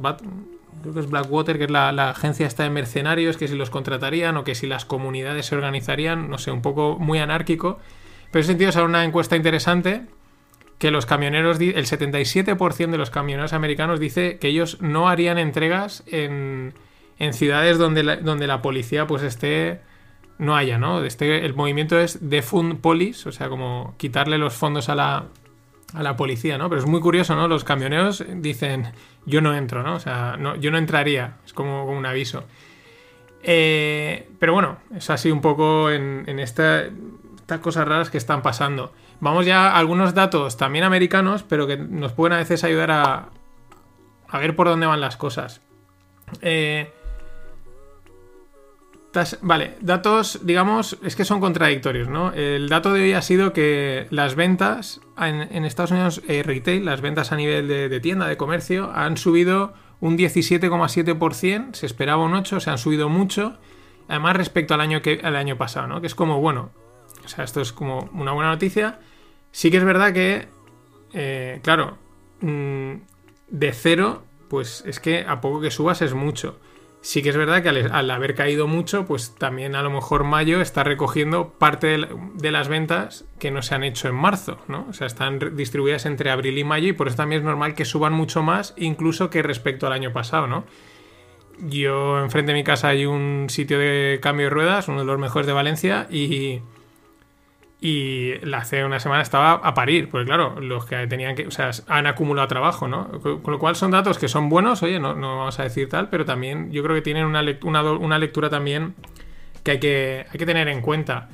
[0.82, 4.36] Creo que es Blackwater, que es la, agencia esta de mercenarios, que si los contratarían
[4.38, 7.80] o que si las comunidades se organizarían, no sé, un poco muy anárquico.
[8.34, 10.08] Pero en ese sentido sale una encuesta interesante
[10.80, 16.04] que los camioneros, el 77% de los camioneros americanos dice que ellos no harían entregas
[16.08, 16.74] en,
[17.20, 19.82] en ciudades donde donde la policía pues esté
[20.40, 21.04] no haya, ¿no?
[21.04, 25.26] Este, el movimiento es defund police, o sea, como quitarle los fondos a la,
[25.94, 26.70] a la policía, ¿no?
[26.70, 27.48] Pero es muy curioso, ¿no?
[27.48, 28.94] Los camioneros dicen,
[29.28, 29.94] yo no entro, ¿no?
[29.94, 32.46] O sea, no, yo no entraría, es como, un aviso.
[33.44, 36.86] Eh, pero bueno, es así un poco en, en esta,
[37.44, 38.94] estas cosas raras que están pasando.
[39.20, 43.30] Vamos ya a algunos datos también americanos, pero que nos pueden a veces ayudar a,
[44.30, 45.62] a ver por dónde van las cosas.
[46.42, 46.92] Eh,
[49.42, 52.34] Vale, datos, digamos, es que son contradictorios, ¿no?
[52.34, 57.02] El dato de hoy ha sido que las ventas en, Estados Unidos, eh, retail, las
[57.02, 62.60] ventas a nivel de, tienda, de comercio, han subido un 17,7%, se esperaba un 8%,
[62.60, 63.60] se han subido mucho,
[64.08, 66.02] además respecto al año, que, al año pasado, ¿no?
[66.02, 66.72] Que es como, bueno,
[67.26, 69.00] o sea, esto es como una buena noticia.
[69.52, 70.48] Sí que es verdad que,
[71.14, 71.98] eh, claro,
[72.42, 72.94] mm,
[73.50, 76.60] de cero, pues es que a poco que subas es mucho.
[77.02, 80.62] Sí que es verdad que al, haber caído mucho, pues también a lo mejor mayo
[80.62, 84.86] está recogiendo parte de, las ventas que no se han hecho en marzo, ¿no?
[84.90, 87.84] O sea, están distribuidas entre abril y mayo y por eso también es normal que
[87.84, 90.64] suban mucho más, incluso que respecto al año pasado, ¿no?
[91.60, 95.20] Yo enfrente de mi casa hay un sitio de cambio de ruedas, uno de los
[95.20, 96.62] mejores de Valencia, y
[97.84, 101.72] y hace una semana estaba a parir, porque claro, los que tenían que, o sea,
[101.90, 103.20] han acumulado trabajo, ¿no?
[103.20, 106.08] Con, lo cual son datos que son buenos, oye, no, no, vamos a decir tal,
[106.10, 108.96] pero también yo creo que tienen una, lectura, una, lectura también
[109.64, 111.28] que hay, que hay que tener en cuenta.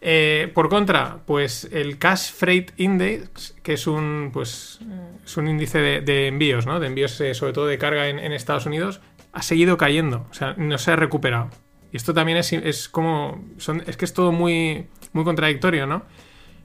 [0.00, 4.78] Eh, por contra, pues el Cash Freight Index, que es un, pues,
[5.24, 6.78] es un índice de, envíos, ¿no?
[6.78, 9.00] De envíos eh, sobre todo de carga en, Estados Unidos,
[9.32, 11.50] ha seguido cayendo, o sea, no se ha recuperado.
[11.92, 16.02] Y esto también es, es como, son, es que es todo muy, muy contradictorio, ¿no?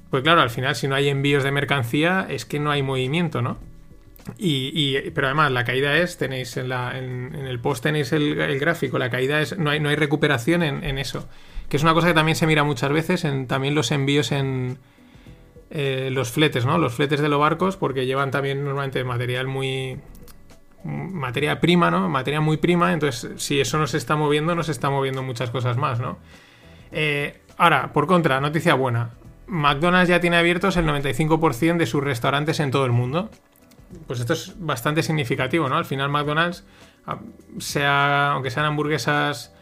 [0.09, 3.41] Pues claro, al final si no hay envíos de mercancía es que no hay movimiento,
[3.41, 3.57] ¿no?
[4.37, 8.99] Y, pero además la caída es, tenéis en, la, en, el post tenéis el, gráfico,
[8.99, 11.27] la caída es, no hay, no hay recuperación en, eso.
[11.69, 14.77] Que es una cosa que también se mira muchas veces en también los envíos en
[15.69, 16.77] eh, los fletes, ¿no?
[16.77, 19.97] Los fletes de los barcos, porque llevan también normalmente material muy.
[20.83, 22.09] materia prima, ¿no?
[22.09, 25.49] Materia muy prima, entonces si eso no se está moviendo, no se está moviendo muchas
[25.51, 26.17] cosas más, ¿no?
[26.91, 29.11] Eh, ahora, por contra, noticia buena.
[29.47, 33.29] McDonald's ya tiene abiertos el 95% de sus restaurantes en todo el mundo
[34.05, 35.77] pues esto es bastante significativo, ¿no?
[35.77, 36.65] Al final McDonald's,
[37.05, 37.19] ah,
[37.59, 39.53] sea, aunque sean hamburguesas,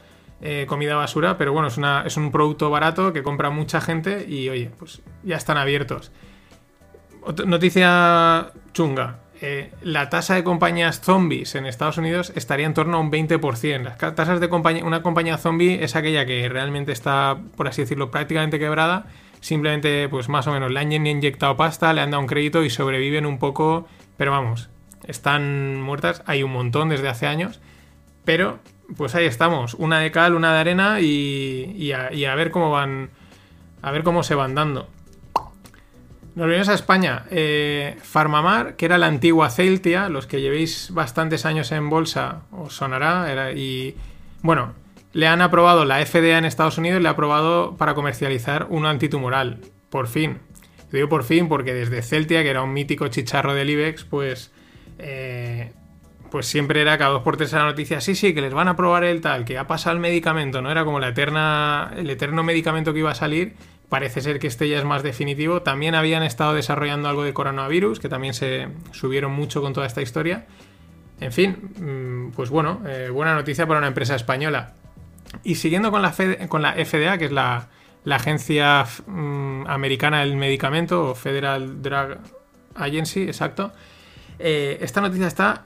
[0.42, 4.72] eh, comida basura, pero bueno, es, un producto barato que compra mucha gente y oye,
[4.78, 6.12] pues ya están abiertos.
[7.46, 9.20] noticia chunga.
[9.42, 13.84] Eh, la tasa de compañías zombies en Estados Unidos estaría en torno a un 20%.
[13.84, 18.12] Las tasas de compañía, una compañía zombie es aquella que realmente está, por así decirlo,
[18.12, 19.08] prácticamente quebrada.
[19.42, 22.70] Simplemente, pues más o menos, le han inyectado pasta, le han dado un crédito y
[22.70, 24.70] sobreviven un poco pero vamos,
[25.08, 27.60] están muertas, hay un montón desde hace años,
[28.24, 28.60] pero
[28.98, 33.10] pues ahí estamos, una de cal, una de arena y, a, ver cómo van,
[33.82, 34.88] a ver cómo se van dando.
[36.36, 37.24] Nos venimos a España.
[37.32, 42.74] Eh, Farmamar, que era la antigua Celtia, los que llevéis bastantes años en bolsa, os
[42.74, 43.54] sonará.
[43.54, 43.96] y
[44.42, 44.74] bueno,
[45.14, 49.62] le han aprobado la FDA en Estados Unidos, le ha aprobado para comercializar un antitumoral.
[49.90, 50.40] Por fin
[50.96, 54.52] digo por fin porque desde Celtia, que era un mítico chicharro del IBEX, pues,
[54.98, 55.72] eh,
[56.32, 58.76] pues siempre era cada dos por tres la noticia, sí, sí, que les van a
[58.76, 60.72] probar el tal, que ha pasado el medicamento, ¿no?
[60.72, 63.54] Era como la eterna, el eterno medicamento que iba a salir.
[63.90, 65.62] Parece ser que este ya es más definitivo.
[65.62, 70.02] También habían estado desarrollando algo de coronavirus, que también se subieron mucho con toda esta
[70.02, 70.48] historia.
[71.20, 74.74] En fin, mm, pues bueno, eh, buena noticia para una empresa española.
[75.44, 76.14] Y siguiendo con la,
[76.50, 77.70] con la FDA, que es la,
[78.10, 82.18] Agencia mm, Americana del Medicamento, o Federal Drug
[82.76, 83.72] Agency, exacto.
[84.40, 85.66] Eh, esta noticia está,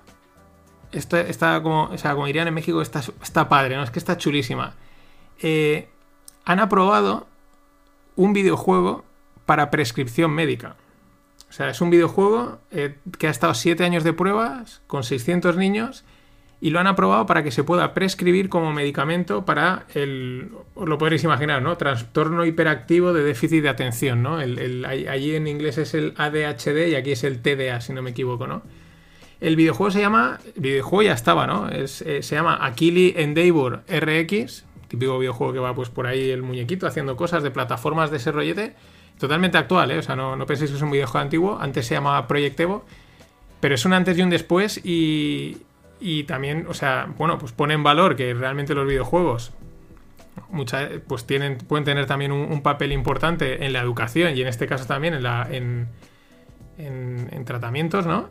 [0.92, 3.84] está, como, o sea, como dirían en México, está, está padre, ¿no?
[3.84, 4.76] Es que está chulísima.
[5.42, 5.90] Eh,
[6.46, 7.29] han aprobado
[8.20, 9.06] un videojuego
[9.46, 10.76] para prescripción médica.
[11.50, 15.56] O sea, es un videojuego eh, que ha estado 7 años de pruebas con 600
[15.56, 16.04] niños
[16.60, 21.24] y lo han aprobado para que se pueda prescribir como medicamento para el, lo podréis
[21.24, 21.78] imaginar, ¿no?
[21.78, 24.36] Trastorno hiperactivo de déficit de atención, ¿no?
[24.36, 28.48] allí en inglés es el ADHD y aquí es el TDA, si no me equivoco,
[28.48, 28.64] ¿no?
[29.42, 31.70] El videojuego se llama, el videojuego ya estaba, ¿no?
[31.70, 36.88] Eh, se llama Akili Endeavor RX, típico videojuego que va pues por ahí el muñequito
[36.88, 38.76] haciendo cosas de plataformas de ese rollete,
[39.18, 40.00] totalmente actual, ¿eh?
[40.00, 42.86] O sea, no, no penséis que es un videojuego antiguo, antes se llamaba Project Evo,
[43.60, 45.58] pero es un antes y un después y,
[46.00, 49.54] y también, o sea, bueno, pues pone en valor que realmente los videojuegos
[51.08, 54.86] pues tienen, pueden tener también un, papel importante en la educación y en este caso
[54.86, 55.88] también en, la, en,
[56.78, 58.30] en, tratamientos, ¿no?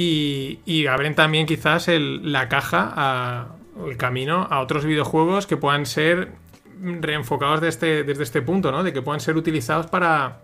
[0.00, 3.48] Y, y, abren también quizás la caja, a,
[3.84, 6.34] el camino a otros videojuegos que puedan ser
[6.80, 8.84] reenfocados este, desde este punto, ¿no?
[8.84, 10.38] De que puedan ser utilizados para,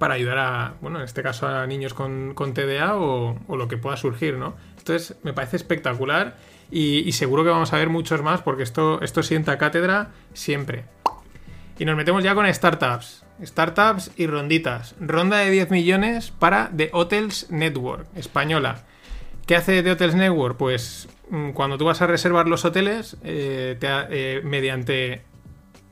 [0.00, 4.36] ayudar a, bueno, en este caso a niños con, TDA o, lo que pueda surgir,
[4.36, 4.56] ¿no?
[4.78, 6.36] Entonces me parece espectacular
[6.68, 10.86] y, seguro que vamos a ver muchos más porque esto, esto sienta cátedra siempre.
[11.78, 13.24] Y nos metemos ya con startups.
[13.42, 14.94] Startups y ronditas.
[15.00, 18.84] Ronda de 10 millones para The Hotels Network, española.
[19.46, 20.56] ¿Qué hace The Hotels Network?
[20.56, 25.22] Pues mm, cuando tú vas a reservar los hoteles, eh, eh, mediante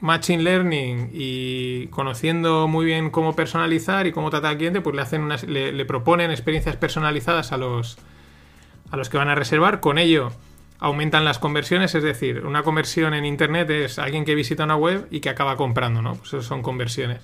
[0.00, 5.02] Machine Learning y conociendo muy bien cómo personalizar y cómo tratar al cliente, pues le,
[5.02, 7.98] hacen le proponen experiencias personalizadas a los,
[8.90, 9.80] a los que van a reservar.
[9.80, 10.30] Con ello
[10.80, 15.08] aumentan las conversiones, es decir, una conversión en Internet es alguien que visita una web
[15.10, 16.14] y que acaba comprando, ¿no?
[16.14, 17.22] Pues eso son conversiones.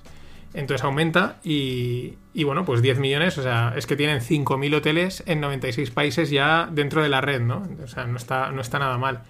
[0.54, 5.24] Entonces aumenta y, y bueno, pues 10 millones, o sea, es que tienen 5.000 hoteles
[5.26, 7.66] en 96 países ya dentro de la red, ¿no?
[7.82, 9.22] O sea, no está, no está nada mal.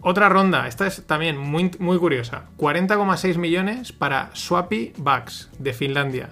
[0.00, 2.44] Otra ronda, esta es también muy, muy curiosa.
[2.58, 6.30] 40,6 millones para Swappy Bugs de Finlandia.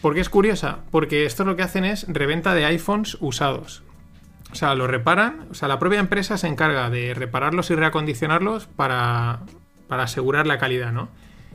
[0.00, 0.80] ¿Por qué es curiosa?
[0.90, 3.82] Porque esto lo que hacen es reventa de iPhones usados.
[4.52, 8.66] O sea, lo reparan, o sea, la propia empresa se encarga de repararlos y reacondicionarlos
[8.66, 9.40] para,
[9.88, 11.08] para asegurar la calidad, ¿no?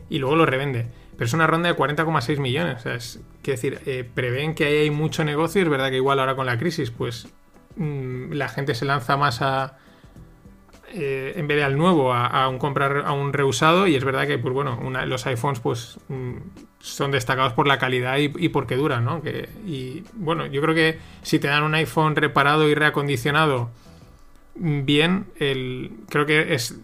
[0.09, 0.87] Y luego lo revende.
[1.21, 2.77] Pero es una ronda de 40,6 millones.
[2.77, 5.61] O sea, es que decir, eh, prevén que ahí hay mucho negocio.
[5.61, 7.27] Es verdad que igual ahora con la crisis, pues
[7.75, 9.77] mm, la gente se lanza más a.
[10.93, 13.85] eh, en vez de al nuevo, a, un comprar a un reusado.
[13.85, 16.37] Y es verdad que, pues bueno, los iPhones, pues mm,
[16.79, 19.21] son destacados por la calidad y, porque duran, ¿no?
[19.63, 23.69] Y bueno, yo creo que si te dan un iPhone reparado y reacondicionado
[24.55, 26.79] bien, el, creo que es,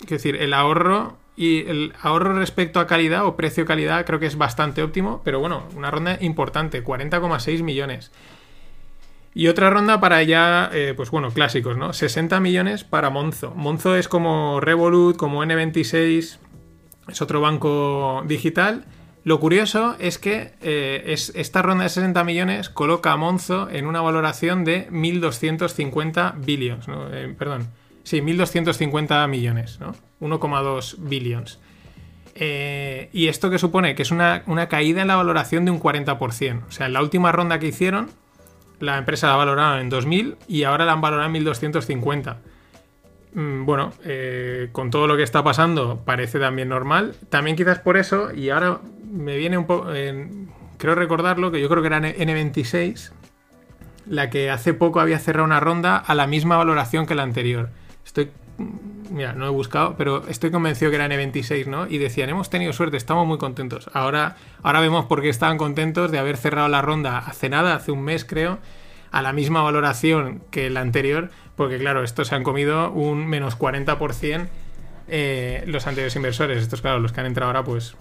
[0.00, 4.36] es decir, el ahorro y el ahorro respecto a calidad o precio-calidad creo que es
[4.36, 8.10] bastante óptimo, pero bueno, una ronda importante, 40,6 millones.
[9.34, 11.92] Y otra ronda para ya, eh, pues bueno, clásicos, ¿no?
[11.92, 13.52] 60 millones para Monzo.
[13.54, 16.38] Monzo es como Revolut, como N26,
[17.06, 18.86] es otro banco digital.
[19.22, 23.86] Lo curioso es que eh, es, esta ronda de 60 millones coloca a Monzo en
[23.86, 27.14] una valoración de 1.250 billions, ¿no?
[27.14, 27.68] Eh, perdón,
[28.02, 29.94] sí, 1.250 millones, ¿no?
[30.20, 31.60] 1,2 billions.
[32.34, 33.94] ¿Y esto que supone?
[33.96, 36.62] Que es una, una caída en la valoración de un 40%.
[36.68, 38.10] O sea, en la última ronda que hicieron,
[38.80, 42.38] la empresa la valoraron en 2000 y ahora la han valorado en 1250.
[43.34, 47.14] Mm, bueno, eh, con todo lo que está pasando parece también normal.
[47.28, 49.88] También quizás por eso, y ahora me viene un poco...
[50.78, 53.12] creo recordarlo, que yo creo que era N26,
[54.06, 57.70] la que hace poco había cerrado una ronda a la misma valoración que la anterior.
[58.04, 58.30] Estoy...
[59.10, 61.86] Mira, no he buscado, pero estoy convencido que era N26, ¿no?
[61.86, 63.88] Y decían, hemos tenido suerte, estamos muy contentos.
[63.94, 67.92] Ahora, ahora vemos por qué estaban contentos de haber cerrado la ronda hace nada, hace
[67.92, 68.58] un mes creo,
[69.10, 73.58] a la misma valoración que la anterior, porque claro, estos se han comido un menos
[73.58, 74.48] 40%
[75.08, 76.62] eh, los anteriores inversores.
[76.62, 77.96] Estos, claro, los que han entrado ahora, pues,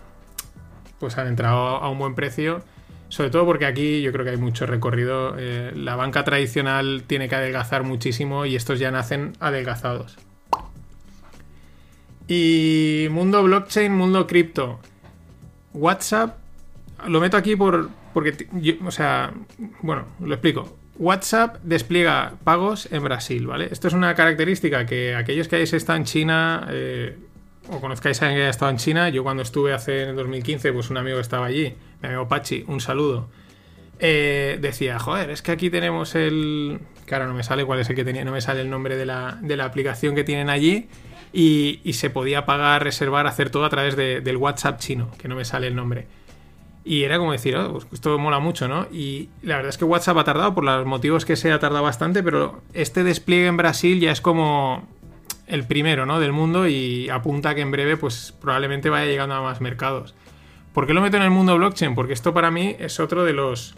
[1.00, 2.62] pues han entrado a un buen precio.
[3.10, 5.36] Sobre todo porque aquí yo creo que hay mucho recorrido.
[5.38, 10.18] Eh, la banca tradicional tiene que adelgazar muchísimo y estos ya nacen adelgazados.
[12.28, 14.80] Y mundo blockchain, mundo cripto.
[15.74, 16.38] WhatsApp,
[17.08, 18.48] lo meto aquí por, porque,
[18.86, 19.32] o sea,
[19.82, 20.76] bueno, lo explico.
[20.98, 23.70] WhatsApp despliega pagos en Brasil, ¿vale?
[23.72, 27.18] Esto es una característica que aquellos que hayáis estado en China eh,
[27.70, 30.74] o conozcáis a alguien que haya estado en China, yo cuando estuve hace en 2015,
[30.74, 33.30] pues un amigo estaba allí, mi amigo Pachi, un saludo,
[34.00, 36.80] eh, decía, joder, es que aquí tenemos el...
[37.06, 39.06] Claro, no me sale cuál es el que tenía, no me sale el nombre de
[39.06, 40.90] la, de la aplicación que tienen allí
[41.34, 45.46] y, se podía pagar, reservar, hacer todo a través del WhatsApp chino, que no me
[45.46, 46.08] sale el nombre.
[46.84, 48.88] Y era como decir, oh, pues esto mola mucho, ¿no?
[48.92, 51.84] Y la verdad es que WhatsApp ha tardado, por los motivos que sea, ha tardado
[51.84, 54.88] bastante, pero este despliegue en Brasil ya es como
[55.48, 56.20] el primero, ¿no?
[56.20, 60.16] Del mundo y apunta que en breve, pues probablemente vaya llegando a más mercados.
[60.74, 61.96] ¿Por qué lo meto en el mundo blockchain?
[61.96, 63.76] Porque esto para mí es otro de los...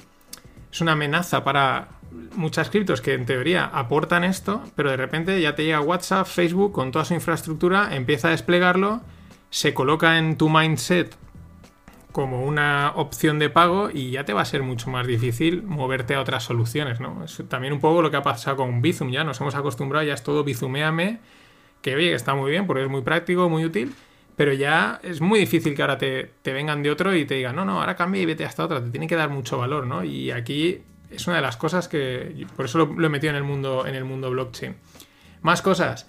[0.72, 1.88] Es una amenaza para
[2.36, 6.72] muchas criptos que en teoría aportan esto, pero de repente ya te llega WhatsApp, Facebook
[6.72, 9.02] con toda su infraestructura, empieza a desplegarlo,
[9.50, 11.16] se coloca en tu mindset
[12.12, 16.16] como una opción de pago y ya te va a ser mucho más difícil moverte
[16.16, 17.24] a otras soluciones, ¿no?
[17.24, 20.16] Es también un poco lo que ha pasado con Bizum, ya nos hemos acostumbrado, ya
[20.16, 21.20] es todo Bizumeame,
[21.82, 23.94] que oye, está muy bien porque es muy práctico, muy útil,
[24.36, 27.66] pero ya es muy difícil que ahora te, vengan de otro y te digan, no,
[27.66, 30.04] no, ahora cambia y vete hasta otra, te tiene que dar mucho valor, ¿no?
[30.04, 33.38] Y aquí es una de las cosas que, por eso lo, lo he metido en
[33.38, 34.76] el mundo, en el mundo blockchain.
[35.42, 36.08] Más cosas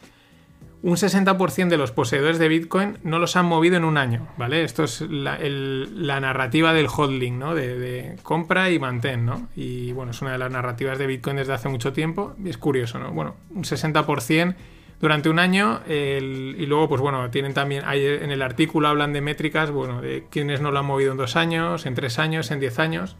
[0.82, 4.64] un 60% de los poseedores de Bitcoin no los han movido en un año, ¿vale?
[4.64, 7.54] Esto es la, narrativa del holding, ¿no?
[7.54, 9.48] De, compra y mantén, ¿no?
[9.54, 12.98] Y bueno, es una de las narrativas de Bitcoin desde hace mucho tiempo es curioso,
[12.98, 13.12] ¿no?
[13.12, 14.54] Bueno, un 60%
[15.00, 19.70] durante un año y luego, pues bueno, tienen también, en el artículo hablan de métricas,
[19.70, 22.78] bueno, de quienes no lo han movido en dos años, en tres años, en diez
[22.78, 23.16] años,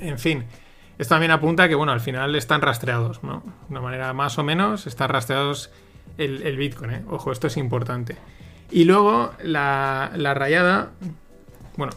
[0.00, 0.44] en fin.
[0.98, 3.42] Esto también apunta que, bueno, al final están rastreados, ¿no?
[3.68, 5.70] De una manera más o menos, están rastreados
[6.18, 7.02] el, Bitcoin, ¿eh?
[7.08, 8.16] Ojo, esto es importante.
[8.70, 10.92] Y luego la, rayada,
[11.76, 11.92] bueno,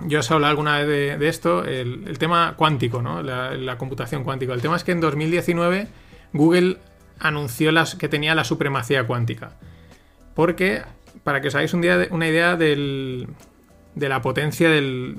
[0.00, 3.22] yo os he hablado alguna vez de, esto, el, tema cuántico, ¿no?
[3.22, 4.52] La, computación cuántica.
[4.52, 5.86] El tema es que en 2019
[6.32, 6.78] Google
[7.20, 9.52] anunció las, que tenía la supremacía cuántica.
[10.34, 10.82] Porque,
[11.22, 13.28] para que os hagáis un día, una idea del,
[13.94, 15.16] de la potencia del,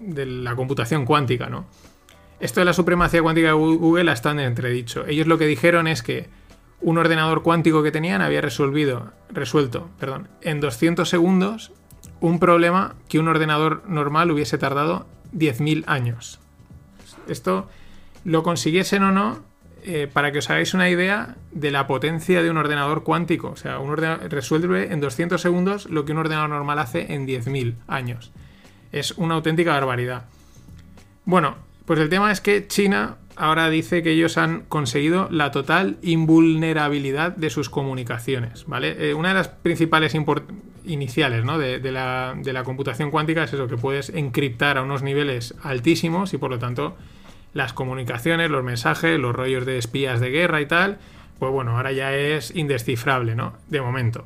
[0.00, 1.66] de la computación cuántica, ¿no?
[2.40, 5.06] Esto de la supremacía cuántica de Google está en entredicho.
[5.06, 6.28] Ellos lo que dijeron es que
[6.80, 11.72] un ordenador cuántico que tenían había resolvido, resuelto perdón, en 200 segundos
[12.20, 16.40] un problema que un ordenador normal hubiese tardado 10.000 años.
[17.28, 17.68] Esto
[18.24, 19.40] lo consiguiesen o no,
[19.84, 23.50] eh, para que os hagáis una idea de la potencia de un ordenador cuántico.
[23.50, 27.26] O sea, un ordenador resuelve en 200 segundos lo que un ordenador normal hace en
[27.26, 28.32] 10.000 años.
[28.92, 30.24] Es una auténtica barbaridad.
[31.24, 31.56] Bueno,
[31.86, 37.36] pues el tema es que China ahora dice que ellos han conseguido la total invulnerabilidad
[37.36, 39.10] de sus comunicaciones, ¿vale?
[39.10, 40.16] Eh, una de las principales
[40.84, 46.38] iniciales de, la, computación cuántica es eso, que puedes encriptar a unos niveles altísimos y
[46.38, 46.96] por lo tanto
[47.52, 50.98] las comunicaciones, los mensajes, los rollos de espías de guerra y tal,
[51.38, 53.54] pues bueno, ahora ya es indescifrable, ¿no?
[53.68, 54.24] De momento.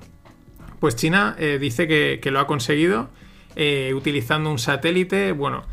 [0.79, 3.11] Pues China eh, dice que, lo ha conseguido
[3.55, 5.33] eh, utilizando un satélite.
[5.33, 5.65] Bueno,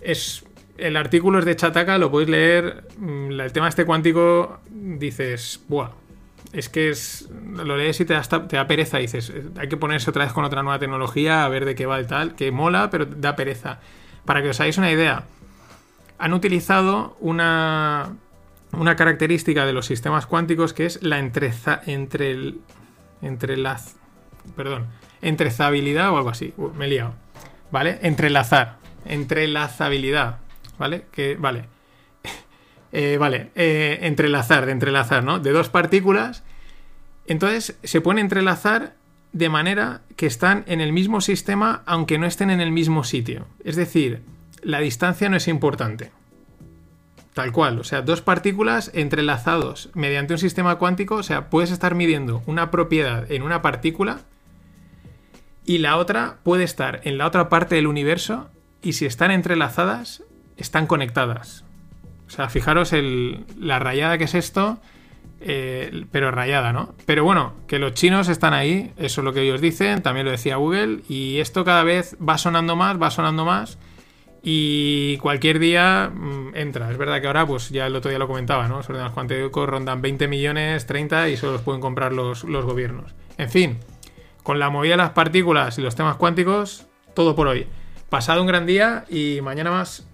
[0.00, 0.45] es.
[0.78, 2.84] El artículo es de Chataka, lo podéis leer.
[2.98, 5.90] Mm, el tema este cuántico, dices, ¡buah!
[6.52, 7.28] Es que es.
[7.54, 8.98] Lo lees y te da, te pereza.
[8.98, 11.98] Dices, hay que ponerse otra vez con otra nueva tecnología a ver de qué va
[11.98, 12.34] el tal.
[12.34, 13.80] Que mola, pero da pereza.
[14.24, 15.24] Para que os hagáis una idea,
[16.18, 18.16] han utilizado una,
[18.72, 22.60] una característica de los sistemas cuánticos que es la entreza, entre el,
[23.22, 23.96] entrelaz,
[24.56, 24.86] perdón,
[25.22, 26.54] entrezabilidad o algo así.
[26.76, 27.14] me he liado.
[27.70, 27.98] ¿Vale?
[28.02, 28.76] Entrelazar.
[29.04, 30.38] Entrelazabilidad.
[30.78, 31.06] ¿Vale?
[31.12, 31.64] Que, vale.
[32.92, 33.50] Eh, vale.
[33.56, 35.38] Eh, entrelazar, de entrelazar, ¿no?
[35.38, 36.44] De dos partículas.
[37.26, 38.94] Entonces se puede entrelazar
[39.32, 43.46] de manera que están en el mismo sistema aunque no estén en el mismo sitio.
[43.64, 44.22] Es decir,
[44.62, 46.10] la distancia no es importante.
[47.34, 51.94] Tal cual, o sea, dos partículas entrelazados mediante un sistema cuántico, o sea, puedes estar
[51.94, 54.20] midiendo una propiedad en una partícula
[55.66, 58.48] y la otra puede estar en la otra parte del universo
[58.80, 60.22] y si están entrelazadas,
[60.56, 61.64] están conectadas.
[62.26, 62.92] O sea, fijaros
[63.58, 64.78] la rayada que es esto,
[65.40, 66.94] eh, pero rayada, ¿no?
[67.04, 70.32] Pero bueno, que los chinos están ahí, eso es lo que ellos dicen, también lo
[70.32, 73.78] decía Google, y esto cada vez va sonando más, va sonando más.
[74.48, 76.90] Y cualquier día mm, entra.
[76.90, 78.76] Es verdad que ahora, pues ya el otro día lo comentaba, ¿no?
[78.76, 83.12] Los ordenadores cuánticos rondan 20 millones, 30 y solo los pueden comprar los, los gobiernos.
[83.38, 83.78] En fin,
[84.44, 87.66] con la movida de las partículas y los temas cuánticos, todo por hoy.
[88.08, 90.06] Pasado un gran día y mañana más.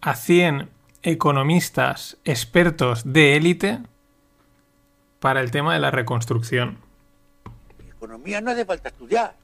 [0.00, 0.70] A 100
[1.02, 3.80] economistas expertos de élite
[5.20, 6.78] para el tema de la reconstrucción.
[7.96, 9.34] Economía no hace falta estudiar.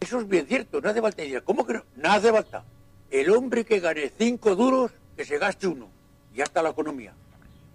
[0.00, 1.84] Eso es bien cierto, no hace falta decir, ¿cómo que no?
[1.96, 2.64] No hace falta.
[3.10, 5.88] El hombre que gane cinco duros, que se gaste uno.
[6.34, 7.14] Ya está la economía.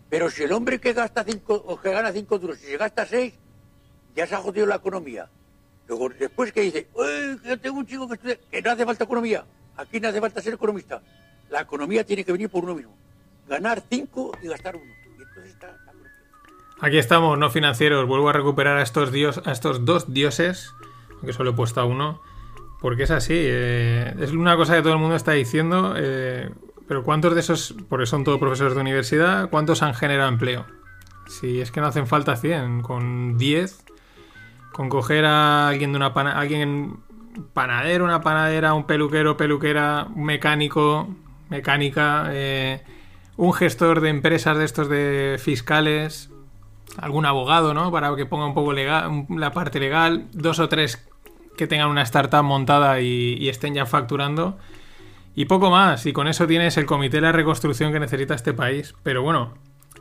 [0.09, 3.05] Pero si el hombre que gasta cinco, o que gana cinco duros, si se gasta
[3.05, 3.33] seis,
[4.15, 5.29] ya se ha jodido la economía.
[5.89, 6.87] Luego, después que dice,
[7.43, 9.43] yo tengo un chico que no hace falta economía.
[9.75, 11.01] Aquí no hace falta ser economista.
[11.49, 12.95] La economía tiene que venir por uno mismo.
[13.47, 14.85] Ganar cinco y gastar uno.
[15.17, 15.75] Y entonces está,
[16.79, 18.07] Aquí estamos, no financieros.
[18.07, 20.73] Vuelvo a recuperar a estos, dios, a estos dos dioses
[21.25, 22.21] que solo he puesto a uno,
[22.79, 23.33] porque es así.
[23.35, 26.51] Eh, es una cosa que todo el mundo está diciendo, eh,
[26.87, 30.67] pero ¿cuántos de esos, porque son todos profesores de universidad, cuántos han generado empleo?
[31.27, 33.85] Si es que no hacen falta 100, con 10,
[34.71, 36.97] con coger a alguien de una alguien
[37.53, 41.07] panadero, una panadera, un peluquero, peluquera, un mecánico,
[41.49, 42.83] mecánica, eh,
[43.37, 46.29] un gestor de empresas de estos de fiscales,
[46.97, 47.91] algún abogado, ¿no?
[47.91, 51.07] Para que ponga un poco legal, la parte legal, dos o tres
[51.57, 54.57] que tengan una startup montada y, estén ya facturando.
[55.35, 56.05] Y poco más.
[56.05, 58.95] Y con eso tienes el comité de la reconstrucción que necesita este país.
[59.03, 59.53] Pero bueno,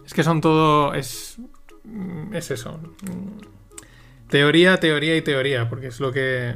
[0.06, 0.94] es que son todo.
[0.94, 1.38] Es.
[2.32, 2.78] Es eso.
[4.28, 5.68] Teoría, teoría y teoría.
[5.68, 6.54] Porque es lo que.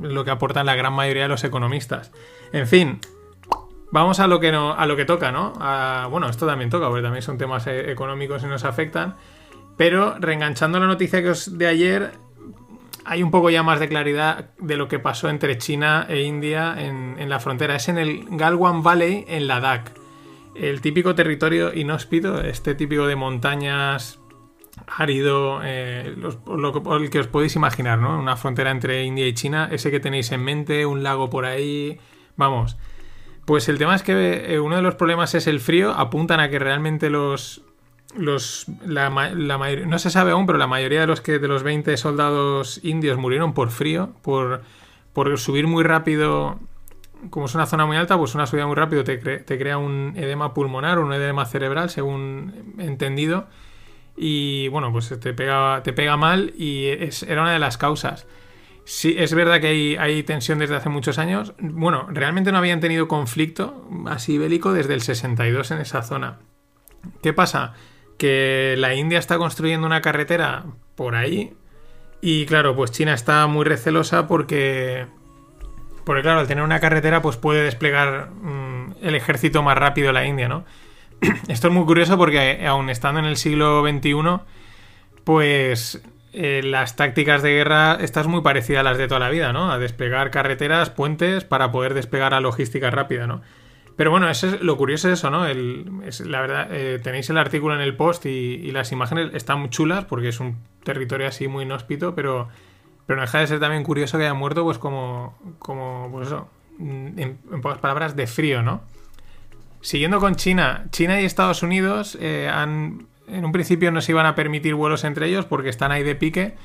[0.00, 2.12] Lo que aportan la gran mayoría de los economistas.
[2.52, 3.00] En fin.
[3.92, 5.52] Vamos a lo que no, a lo que toca, ¿no?
[6.10, 9.14] bueno, esto también toca, porque también son temas eh, económicos y nos afectan.
[9.76, 12.12] Pero reenganchando la noticia que os de ayer,
[13.04, 16.74] hay un poco ya más de claridad de lo que pasó entre China e India
[16.76, 17.76] en, la frontera.
[17.76, 19.92] Es en el Galwan Valley, en Ladakh.
[20.56, 24.18] El típico territorio inhóspito, este típico de montañas
[24.86, 28.18] árido, eh, lo, que os podéis imaginar, ¿no?
[28.18, 31.98] Una frontera entre India y China, ese que tenéis en mente, un lago por ahí.
[32.36, 32.76] Vamos.
[33.44, 35.92] Pues el tema es que eh, uno de los problemas es el frío.
[35.92, 37.62] Apuntan a que realmente los,
[38.16, 42.80] los, no se sabe aún, pero la mayoría de los que de los 20 soldados
[42.82, 44.62] indios murieron por frío, por,
[45.12, 46.58] por subir muy rápido.
[47.30, 50.12] Como es una zona muy alta, pues una subida muy rápido te, te crea un
[50.16, 53.46] edema pulmonar un edema cerebral, según entendido.
[54.16, 56.86] Y bueno, pues te pega, te pega mal y
[57.26, 58.26] era una de las causas.
[58.84, 61.54] Sí, es verdad que hay, hay, tensión desde hace muchos años.
[61.58, 66.38] Bueno, realmente no habían tenido conflicto así bélico desde el 62 en esa zona.
[67.22, 67.74] ¿Qué pasa?
[68.18, 70.64] que la India está construyendo una carretera
[70.94, 71.54] por ahí
[72.20, 75.06] y claro, pues China está muy recelosa porque
[76.04, 80.24] porque claro, al tener una carretera pues puede desplegar mm, el ejército más rápido la
[80.24, 80.64] India, ¿no?
[81.48, 84.14] Esto es muy curioso porque aún estando en el siglo XXI
[85.24, 86.02] pues
[86.32, 89.72] eh, las tácticas de guerra están muy parecidas a las de toda la vida, ¿no?
[89.72, 93.40] A desplegar carreteras, puentes para poder desplegar la logística rápida, ¿no?
[93.96, 95.46] Pero bueno, eso es, lo curioso es eso, ¿no?
[95.46, 100.04] la verdad, eh, tenéis el artículo en el post y, las imágenes están muy chulas
[100.04, 102.48] porque es un territorio así muy inhóspito, pero,
[103.06, 106.50] pero no deja de ser también curioso que haya muerto, pues como, como pues eso,
[106.78, 108.82] en, pocas palabras, de frío, ¿no?
[109.86, 114.26] Siguiendo con China, China y Estados Unidos eh, han, en un principio no se iban
[114.26, 116.56] a permitir vuelos entre ellos porque están ahí de pique,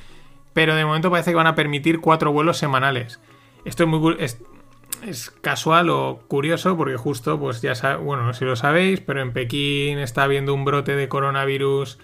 [0.54, 3.20] pero de momento parece que van a permitir cuatro vuelos semanales.
[3.64, 8.46] Esto es muy es, casual o curioso porque justo, pues ya bueno, no sé si
[8.46, 12.00] lo sabéis, pero en Pekín está habiendo un brote de coronavirus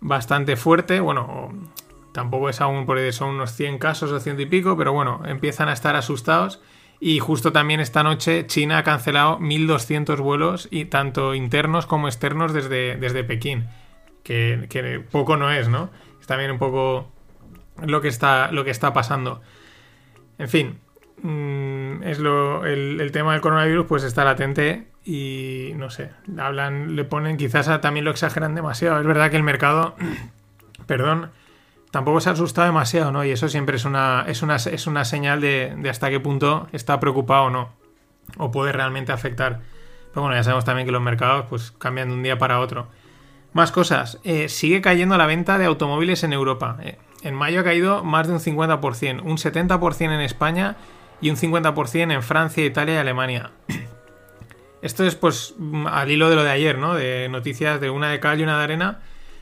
[0.00, 1.52] bastante fuerte, bueno,
[2.10, 5.68] tampoco es aún porque son unos 100 casos o ciento y pico, pero bueno, empiezan
[5.68, 6.60] a estar asustados
[7.00, 12.52] y justo también esta noche China ha cancelado 1.200 vuelos, y tanto internos como externos
[12.52, 13.68] desde, desde Pekín.
[14.22, 15.90] Que, poco no es, ¿no?
[16.20, 17.10] Es también un poco
[17.84, 19.40] lo que está, lo que está pasando.
[20.38, 20.78] En fin,
[21.22, 27.04] mm, es lo, el, tema del coronavirus pues está latente y no sé, hablan, le
[27.04, 29.00] ponen, quizás también lo exageran demasiado.
[29.00, 29.96] Es verdad que el mercado,
[30.86, 31.30] perdón,
[31.90, 33.24] tampoco se ha asustado demasiado, ¿no?
[33.24, 37.00] Y eso siempre es una, es una, es una señal de, hasta qué punto está
[37.00, 37.70] preocupado o no.
[38.36, 39.60] O puede realmente afectar.
[40.10, 42.88] Pero bueno, ya sabemos también que los mercados pues cambian de un día para otro.
[43.52, 44.20] Más cosas.
[44.22, 46.78] Eh, sigue cayendo la venta de automóviles en Europa.
[46.82, 50.76] Eh, en mayo ha caído más de un 50%, un 70% en España
[51.20, 53.50] y un 50% en Francia, Italia y Alemania.
[54.82, 55.54] Esto es pues
[55.90, 56.94] al hilo de lo de ayer, ¿no?
[56.94, 59.00] De noticias de una de cal y una de arena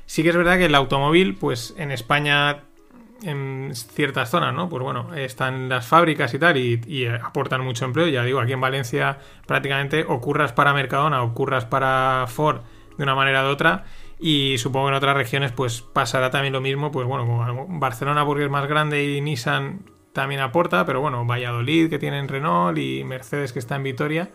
[0.08, 2.62] Sí que es verdad que el automóvil, pues en España,
[3.22, 4.70] en ciertas zonas, ¿no?
[4.70, 8.08] Pues bueno, están las fábricas y tal y, aportan mucho empleo.
[8.08, 12.62] Ya digo, aquí en Valencia prácticamente ocurras para Mercadona, ocurras para Ford
[12.96, 13.84] de una manera u otra.
[14.18, 16.90] Y supongo que en otras regiones pues pasará también lo mismo.
[16.90, 21.98] Pues bueno, Barcelona porque es más grande y Nissan también aporta, pero bueno, Valladolid que
[21.98, 24.30] tienen Renault y Mercedes que está en Vitoria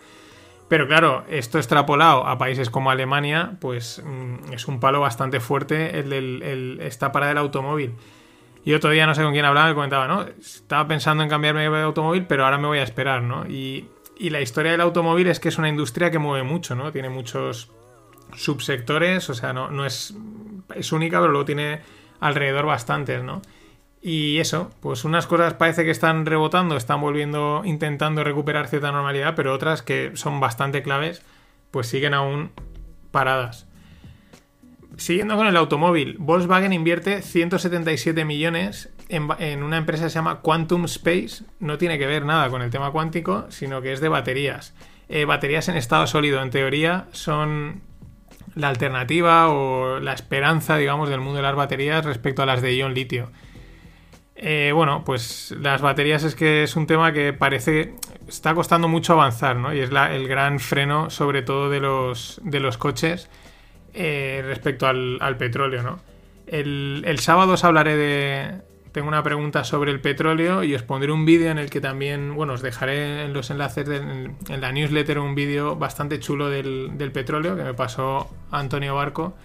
[0.68, 6.00] pero claro, esto extrapolado a países como Alemania, pues mm, es un palo bastante fuerte
[6.00, 7.94] el, el, esta parada del automóvil.
[8.66, 10.24] Y otro día, no sé con quién hablaba, me comentaba, ¿no?
[10.24, 13.46] Estaba pensando en cambiarme de automóvil, pero ahora me voy a esperar, ¿no?
[13.46, 16.92] Y, y la historia del automóvil es que es una industria que mueve mucho, ¿no?
[16.92, 17.72] Tiene muchos
[18.36, 20.16] subsectores, o sea, no, no es,
[20.76, 21.82] es única, pero luego tiene
[22.20, 23.42] alrededor bastantes, ¿no?
[24.06, 29.34] Y eso, pues unas cosas parece que están rebotando, están volviendo, intentando recuperar cierta normalidad,
[29.34, 31.22] pero otras que son bastante claves,
[31.72, 32.52] pues siguen aún
[33.12, 33.66] paradas.
[34.98, 40.84] Siguiendo con el automóvil, Volkswagen invierte 177 millones en, una empresa que se llama Quantum
[40.84, 41.46] Space.
[41.60, 44.76] No tiene que ver nada con el tema cuántico, sino que es de baterías.
[45.08, 47.82] Eh, baterías en estado sólido, en teoría, son
[48.54, 52.76] la alternativa o la esperanza, digamos, del mundo de las baterías respecto a las de
[52.76, 53.32] ion litio.
[54.46, 57.94] Eh, bueno, pues las baterías es que es un tema que parece
[58.28, 59.74] está costando mucho avanzar, ¿no?
[59.74, 63.30] Y es el gran freno, sobre todo de los, de los coches
[63.94, 66.00] eh, respecto al, petróleo, ¿no?
[66.46, 68.62] El, sábado os hablaré de.
[68.92, 72.36] Tengo una pregunta sobre el petróleo y os pondré un vídeo en el que también,
[72.36, 77.14] bueno, os dejaré en los enlaces en la newsletter un vídeo bastante chulo del, del
[77.14, 79.36] petróleo que me pasó Antonio Barco.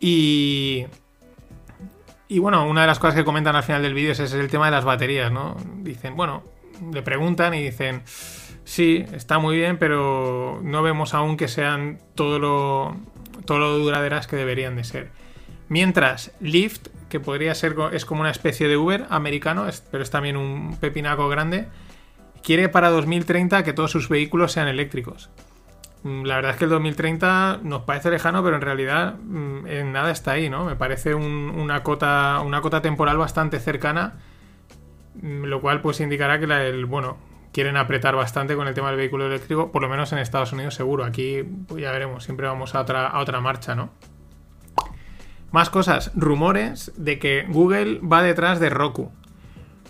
[0.00, 0.84] Y,
[2.32, 4.64] y bueno, una de las cosas que comentan al final del vídeo es, el tema
[4.64, 5.54] de las baterías, ¿no?
[5.80, 6.42] Dicen, bueno,
[6.90, 8.02] le preguntan y dicen,
[8.64, 12.96] sí, está muy bien, pero no vemos aún que sean todo lo,
[13.44, 15.10] todo lo duraderas que deberían de ser.
[15.68, 20.38] Mientras Lyft, que podría ser, es como una especie de Uber americano, pero es también
[20.38, 21.66] un pepinaco grande,
[22.42, 25.28] quiere para 2030 que todos sus vehículos sean eléctricos.
[26.04, 29.92] Mm, la verdad es que el 2030 nos parece lejano, pero en realidad mm, en
[29.92, 30.64] nada está ahí, ¿no?
[30.64, 34.14] Me parece una, cota, una cota temporal bastante cercana,
[35.20, 37.18] mm, lo cual pues indicará que el, bueno,
[37.52, 40.74] quieren apretar bastante con el tema del vehículo eléctrico, por lo menos en Estados Unidos
[40.74, 41.04] seguro.
[41.04, 43.90] Aquí pues ya veremos, siempre vamos a otra, a otra marcha, ¿no?
[45.52, 49.12] Más cosas, rumores de que Google va detrás de Roku.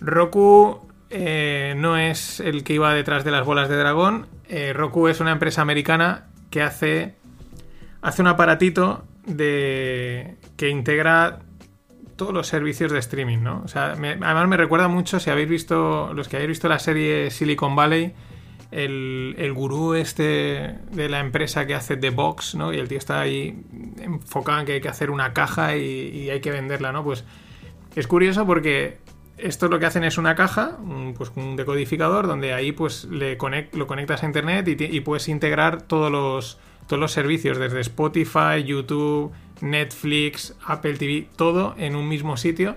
[0.01, 5.09] Roku eh, no es el que iba detrás de las bolas de dragón, eh, Roku
[5.09, 7.15] es una empresa americana que hace,
[8.01, 11.41] hace un aparatito de, que integra
[12.17, 13.61] todos los servicios de streaming, ¿no?
[13.63, 17.31] O sea, además me recuerda mucho, si habéis visto, los que habéis visto la serie
[17.31, 18.15] Silicon Valley,
[18.71, 22.73] el, gurú este de la empresa que hace The Box, ¿no?
[22.73, 23.63] Y el tío está ahí
[24.01, 27.05] enfocado en que hay que hacer una caja y, y hay que venderla, ¿no?
[27.05, 27.25] Pues
[27.97, 29.02] es curioso porque
[29.43, 33.37] esto lo que hacen es una caja, un, pues un decodificador, donde ahí pues le
[33.73, 39.33] lo conectas a internet y, puedes integrar todos los, todos los servicios, desde Spotify, YouTube,
[39.61, 42.77] Netflix, Apple TV, todo en un mismo sitio.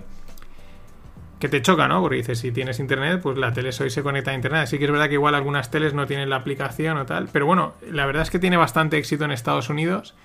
[1.39, 2.01] Que te choca, ¿no?
[2.01, 4.63] Porque dices, si tienes internet, pues la tele hoy se conecta a internet.
[4.63, 7.27] Así que es verdad que igual algunas teles no tienen la aplicación o tal.
[7.31, 10.15] Pero bueno, la verdad es que tiene bastante éxito en Estados Unidos.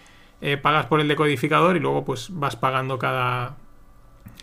[0.40, 3.56] Eh, pagas por el decodificador y luego pues vas pagando cada,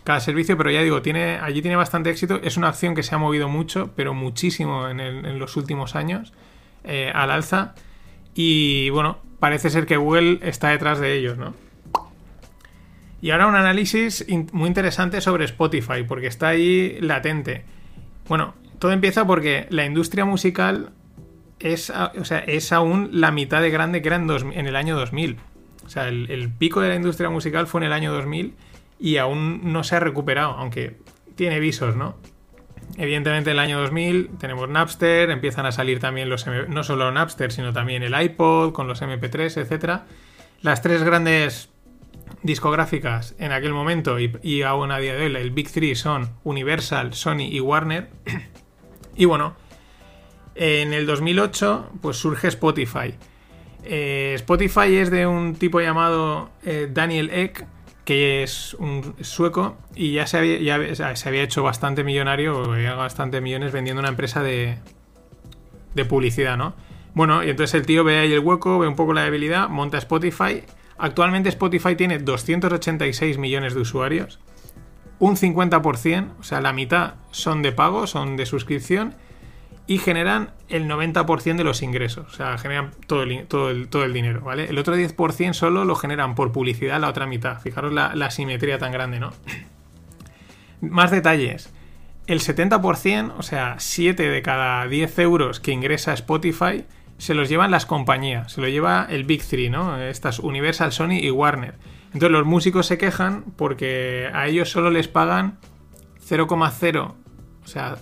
[0.08, 2.40] cada servicio, pero ya digo, tiene, allí tiene bastante éxito.
[2.42, 6.32] Es una acción que se ha movido mucho, pero muchísimo en, los últimos años,
[6.82, 7.74] eh, al alza.
[8.34, 11.52] Y bueno, parece ser que Google está detrás de ellos, ¿no?
[13.20, 17.66] Y ahora un análisis muy interesante sobre Spotify, porque está ahí latente.
[18.28, 20.90] Bueno, todo empieza porque la industria musical
[21.58, 24.96] es, o sea, es aún la mitad de grande que era en, en el año
[24.96, 25.36] 2000.
[25.84, 28.54] O sea, el, el, pico de la industria musical fue en el año 2000
[28.98, 30.98] y aún no se ha recuperado, aunque
[31.34, 32.16] tiene visos, ¿no?
[32.96, 36.46] Evidentemente, en el año 2000 tenemos Napster, empiezan a salir también los.
[36.68, 40.02] No solo Napster, sino también el iPod con los MP3, etc.
[40.62, 41.70] Las tres grandes
[42.42, 47.14] discográficas en aquel momento y, aún a día de hoy, el Big Three son Universal,
[47.14, 48.08] Sony y Warner.
[49.16, 49.54] y bueno,
[50.54, 53.14] en el 2008, pues surge Spotify.
[53.84, 57.64] Eh, Spotify es de un tipo llamado eh, Daniel Ek
[58.08, 64.00] que es un sueco y ya se había, había hecho bastante millonario, bastante millones vendiendo
[64.00, 64.78] una empresa de,
[65.94, 66.72] de publicidad, ¿no?
[67.12, 69.98] Bueno, y entonces el tío ve ahí el hueco, ve un poco la debilidad, monta
[69.98, 70.62] Spotify.
[70.96, 74.40] Actualmente Spotify tiene 286 millones de usuarios.
[75.18, 79.16] Un 50%, o sea, la mitad son de pago, son de suscripción
[79.88, 84.42] y generan el 90% de los ingresos, o sea, generan todo el, todo el, dinero,
[84.42, 84.66] ¿vale?
[84.66, 87.58] El otro 10% solo lo generan por publicidad, la otra mitad.
[87.58, 89.32] Fijaros la, la simetría tan grande, ¿no?
[90.82, 91.72] Más detalles.
[92.26, 96.84] El 70%, o sea, 7 de cada 10 euros que ingresa Spotify,
[97.16, 99.98] se los llevan las compañías, se lo lleva el Big Three, ¿no?
[99.98, 101.76] Estas Universal, Sony y Warner.
[102.08, 105.58] Entonces los músicos se quejan porque a ellos solo les pagan
[106.28, 107.14] 0,0,
[107.64, 107.96] o sea,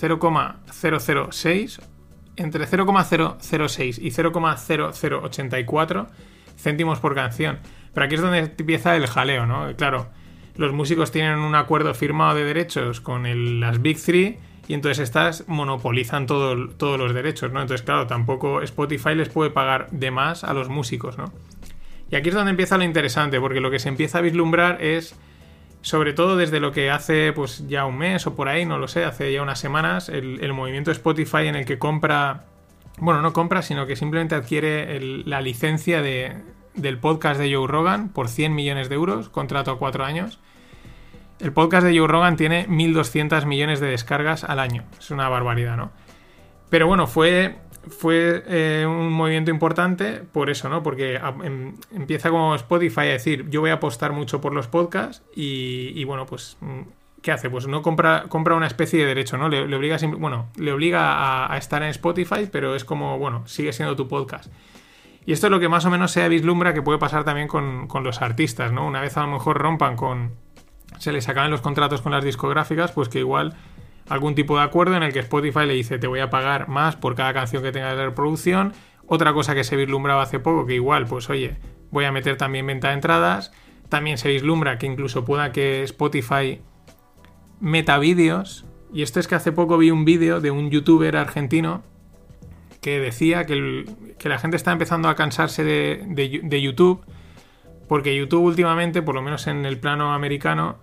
[0.00, 1.80] 0,006,
[2.36, 6.06] entre 0,006 y 0,0084
[6.56, 7.58] céntimos por canción.
[7.92, 9.74] Pero aquí es donde empieza el jaleo, ¿no?
[9.76, 10.08] Claro,
[10.56, 14.38] los músicos tienen un acuerdo firmado de derechos con las Big Three
[14.68, 17.60] y entonces estas monopolizan todos los derechos, ¿no?
[17.60, 21.32] Entonces, claro, tampoco Spotify les puede pagar de más a los músicos, ¿no?
[22.10, 25.16] Y aquí es donde empieza lo interesante, porque lo que se empieza a vislumbrar es
[25.82, 28.88] sobre todo desde lo que hace pues ya un mes o por ahí, no lo
[28.88, 32.44] sé, hace ya unas semanas, el, movimiento Spotify en el que compra,
[32.98, 36.36] bueno, no compra, sino que simplemente adquiere la licencia de,
[36.74, 40.38] del podcast de Joe Rogan por 100 millones de euros, contrato a cuatro años.
[41.38, 44.84] El podcast de Joe Rogan tiene 1.200 millones de descargas al año.
[44.98, 45.90] Es una barbaridad, ¿no?
[46.68, 47.56] Pero bueno, fue
[47.88, 50.82] fue eh, un movimiento importante por eso, ¿no?
[50.82, 55.22] Porque em, empieza como Spotify a decir, yo voy a apostar mucho por los podcasts
[55.34, 56.80] y, bueno, pues, mm,
[57.22, 57.48] ¿qué hace?
[57.48, 59.48] Pues no compra, compra una especie de derecho, ¿no?
[59.48, 63.96] Le, obliga, bueno, le obliga a, estar en Spotify, pero es como, bueno, sigue siendo
[63.96, 64.52] tu podcast.
[65.24, 67.86] Y esto es lo que más o menos se vislumbra que puede pasar también con,
[67.86, 68.86] con los artistas, ¿no?
[68.86, 70.32] Una vez a lo mejor rompan con...
[70.98, 73.56] se les acaban los contratos con las discográficas, pues que igual
[74.10, 76.96] algún tipo de acuerdo en el que Spotify le dice te voy a pagar más
[76.96, 78.74] por cada canción que tengas de reproducción.
[79.06, 81.56] Otra cosa que se vislumbraba hace poco, que igual, pues oye,
[81.90, 83.52] voy a meter también venta de entradas.
[83.88, 86.60] También se vislumbra que incluso pueda que Spotify
[87.60, 88.66] meta vídeos.
[88.92, 91.82] Y esto es que hace poco vi un vídeo de un youtuber argentino
[92.80, 93.84] que decía que,
[94.24, 97.04] la gente está empezando a cansarse de, de YouTube
[97.90, 100.78] porque YouTube últimamente, por lo menos en el plano americano,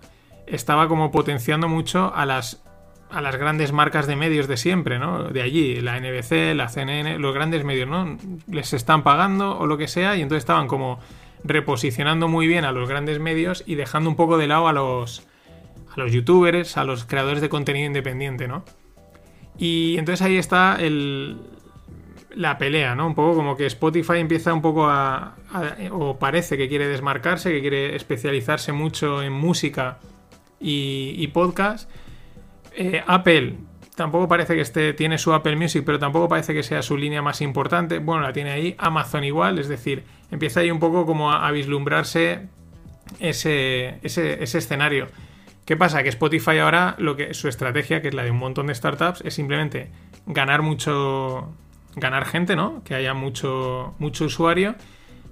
[0.45, 2.66] estaba como potenciando mucho a las
[3.09, 5.23] a las grandes marcas de medios de siempre, ¿no?
[5.23, 8.17] De allí, la NBC, la CNN, los grandes medios, ¿no?
[8.51, 10.99] Les están pagando o lo que sea y entonces estaban como
[11.43, 15.25] reposicionando muy bien a los grandes medios y dejando un poco de lado a los
[15.95, 18.65] a los youtubers, a los creadores de contenido independiente, ¿no?
[19.57, 21.37] Y entonces ahí está el,
[22.35, 23.07] la pelea, ¿no?
[23.07, 25.35] Un poco como que Spotify empieza un poco a,
[25.91, 29.97] o parece que quiere desmarcarse, que quiere especializarse mucho en música
[30.59, 31.89] y, y podcast
[32.77, 33.57] eh, Apple
[33.97, 37.21] tampoco parece que esté, tiene su Apple Music, pero tampoco parece que sea su línea
[37.21, 37.97] más importante.
[37.97, 38.75] Bueno, la tiene ahí.
[38.77, 42.47] Amazon igual, es decir, empieza ahí un poco como a, vislumbrarse
[43.19, 45.07] ese, ese, escenario.
[45.65, 46.03] ¿Qué pasa?
[46.03, 49.21] Que Spotify ahora, lo que, su estrategia, que es la de un montón de startups,
[49.25, 49.89] es simplemente
[50.27, 51.51] ganar mucho.
[51.95, 52.83] ganar gente, ¿no?
[52.83, 54.75] Que haya mucho, mucho usuario.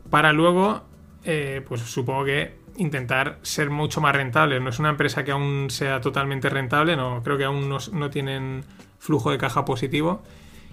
[0.09, 0.81] Para luego,
[1.23, 4.59] eh, pues supongo que intentar ser mucho más rentable.
[4.59, 8.63] No es una empresa que aún sea totalmente rentable, no, creo que aún no, tienen
[8.99, 10.23] flujo de caja positivo.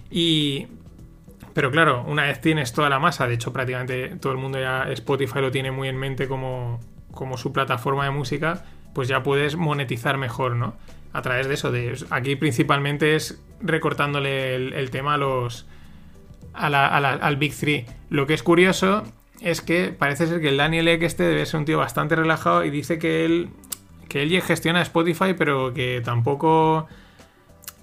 [0.09, 0.67] Y,
[1.53, 4.83] pero claro, una vez tienes toda la masa, de hecho prácticamente todo el mundo ya
[4.91, 6.79] Spotify lo tiene muy en mente como,
[7.11, 10.75] como su plataforma de música, pues ya puedes monetizar mejor, ¿no?
[11.13, 11.71] A través de eso.
[11.71, 15.67] De, aquí principalmente es recortándole el, tema a los,
[16.53, 17.85] al Big Three.
[18.09, 19.03] Lo que es curioso
[19.43, 22.63] es que parece ser que el Daniel Ek este debe ser un tío bastante relajado
[22.63, 23.49] y dice que él
[24.07, 26.87] que él gestiona Spotify, pero que tampoco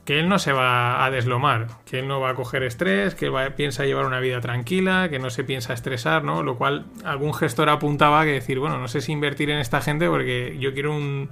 [0.05, 3.29] que él no se va a deslomar, que él no va a coger estrés, que
[3.29, 6.43] va, piensa llevar una vida tranquila, que no se piensa estresar, ¿no?
[6.43, 10.09] Lo cual algún gestor apuntaba que decir, bueno, no sé si invertir en esta gente
[10.09, 11.31] porque yo quiero un,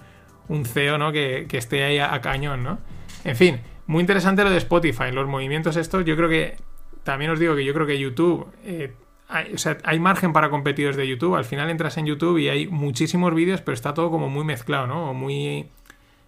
[0.48, 1.12] un CEO, ¿no?
[1.12, 2.78] Que, que esté ahí a, cañón, ¿no?
[3.24, 6.56] En fin, muy interesante lo de Spotify, los movimientos estos, yo creo que,
[7.04, 8.48] también os digo que yo creo que YouTube...
[8.64, 8.92] Eh,
[9.28, 11.36] hay, o sea, hay margen para competidores de YouTube.
[11.36, 14.86] Al final entras en YouTube y hay muchísimos vídeos, pero está todo como muy mezclado,
[14.86, 15.14] ¿no?
[15.14, 15.68] Muy,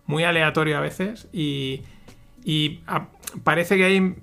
[0.07, 1.29] muy aleatorio a veces.
[1.33, 1.83] Y,
[2.45, 2.83] y
[3.43, 4.15] parece que hay,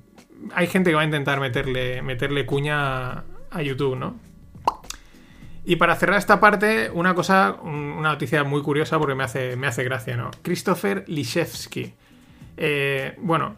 [0.53, 4.15] hay gente que va a intentar meterle, meterle cuña a, a YouTube, ¿no?
[5.65, 9.67] Y para cerrar esta parte, una cosa, una noticia muy curiosa porque me hace, me
[9.67, 10.31] hace gracia, ¿no?
[10.41, 11.93] Christopher Lishevsky.
[12.55, 13.55] Eh, bueno,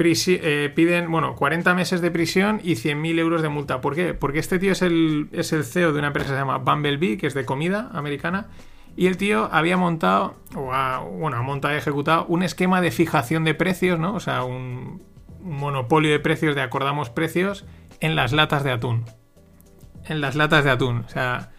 [0.00, 3.80] eh, piden, bueno, 40 meses de prisión y 100.000 euros de multa.
[3.80, 4.14] ¿Por qué?
[4.14, 7.18] Porque este tío es el, es el CEO de una empresa que se llama Bumblebee,
[7.18, 8.48] que es de comida americana,
[8.96, 12.90] y el tío había montado, o ha, bueno, ha montado y ejecutado un esquema de
[12.90, 14.14] fijación de precios, ¿no?
[14.14, 15.02] O sea, un,
[15.40, 17.64] un monopolio de precios de acordamos precios
[18.00, 19.04] en las latas de atún.
[20.04, 21.04] En las latas de atún.
[21.06, 21.50] O sea,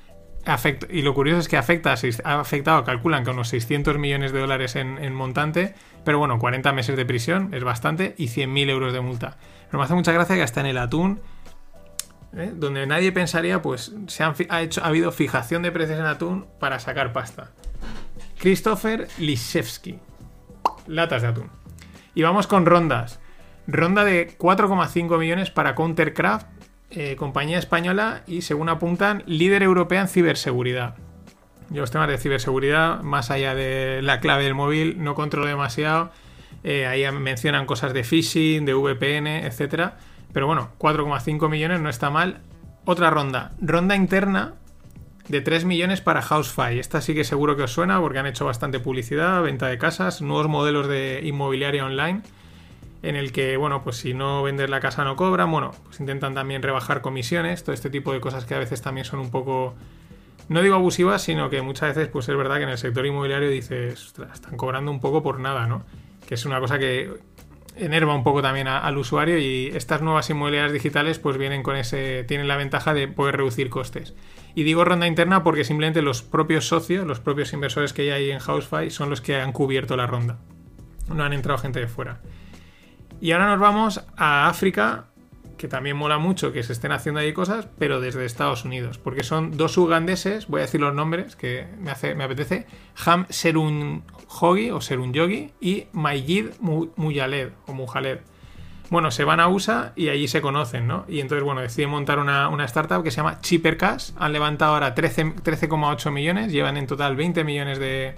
[0.89, 4.75] y lo curioso es que afecta, ha afectado, calculan que unos 600 millones de dólares
[4.75, 9.37] en, montante, pero bueno, 40 meses de prisión es bastante y 100.000 euros de multa.
[9.67, 11.19] Pero me hace mucha gracia que hasta en el atún,
[12.35, 12.51] ¿eh?
[12.53, 16.47] donde nadie pensaría, pues se han, ha, hecho, ha habido fijación de precios en atún
[16.59, 17.51] para sacar pasta.
[18.39, 19.99] Christopher Lishevsky.
[20.87, 21.49] Latas de atún.
[22.15, 23.19] Y vamos con rondas.
[23.67, 26.47] Ronda de 4,5 millones para Countercraft,
[26.91, 30.95] eh, compañía española y según apuntan, líder europea en ciberseguridad.
[31.69, 36.11] Yo los temas de ciberseguridad, más allá de la clave del móvil, no controlo demasiado.
[36.63, 39.91] Eh, ahí mencionan cosas de phishing, de VPN, etc.
[40.33, 42.41] Pero bueno, 4,5 millones no está mal.
[42.85, 43.51] Otra ronda.
[43.61, 44.55] Ronda interna
[45.27, 46.79] de 3 millones para Housefy.
[46.79, 50.23] Esta sí que seguro que os suena porque han hecho bastante publicidad, venta de casas,
[50.23, 52.23] nuevos modelos de inmobiliaria online.
[53.01, 56.33] En el que, bueno, pues si no vendes la casa no cobran, bueno, pues intentan
[56.33, 59.75] también rebajar comisiones, todo este tipo de cosas que a veces también son un poco
[60.49, 63.49] no digo abusivas, sino que muchas veces pues es verdad que en el sector inmobiliario
[63.49, 65.83] dices, están cobrando un poco por nada, ¿no?
[66.27, 67.13] Que es una cosa que
[67.75, 72.23] enerva un poco también al usuario y estas nuevas inmobiliarias digitales pues vienen con ese,
[72.23, 74.15] tienen la ventaja de poder reducir costes.
[74.55, 78.39] Y digo ronda interna porque simplemente los propios socios, los propios inversores que hay en
[78.39, 80.39] Housefy son los que han cubierto la ronda.
[81.13, 82.21] No han entrado gente de fuera.
[83.21, 85.05] Y ahora nos vamos a África
[85.59, 89.23] que también mola mucho que se estén haciendo ahí cosas, pero desde Estados Unidos, porque
[89.23, 92.65] son dos ugandeses, voy a decir los nombres que me, hace, me apetece,
[93.05, 94.03] Ham Serun
[94.39, 98.19] Hogi o Serun Yogi y Mayid Muyaled o Mujaled.
[98.89, 101.05] Bueno, se van a USA y allí se conocen, ¿no?
[101.07, 104.13] Y entonces, bueno, deciden montar una, una startup que se llama Cheapercash.
[104.17, 108.15] Han levantado ahora 13,8 13, millones, llevan en total 20 millones de,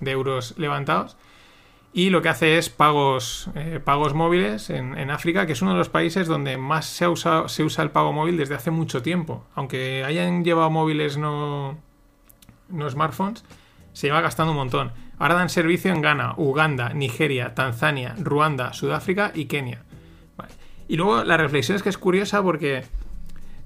[0.00, 1.16] de euros levantados
[1.96, 5.78] y lo que hace es pagos, eh, pagos móviles en, África, que es uno de
[5.78, 9.44] los países donde más se, ha se usa el pago móvil desde hace mucho tiempo.
[9.54, 11.78] Aunque hayan llevado móviles no,
[12.68, 13.44] no smartphones,
[13.92, 14.90] se lleva gastando un montón.
[15.20, 19.84] Ahora dan servicio en Ghana, Uganda, Nigeria, Tanzania, Ruanda, Sudáfrica y Kenia.
[20.88, 22.82] Y luego la reflexión es que es curiosa porque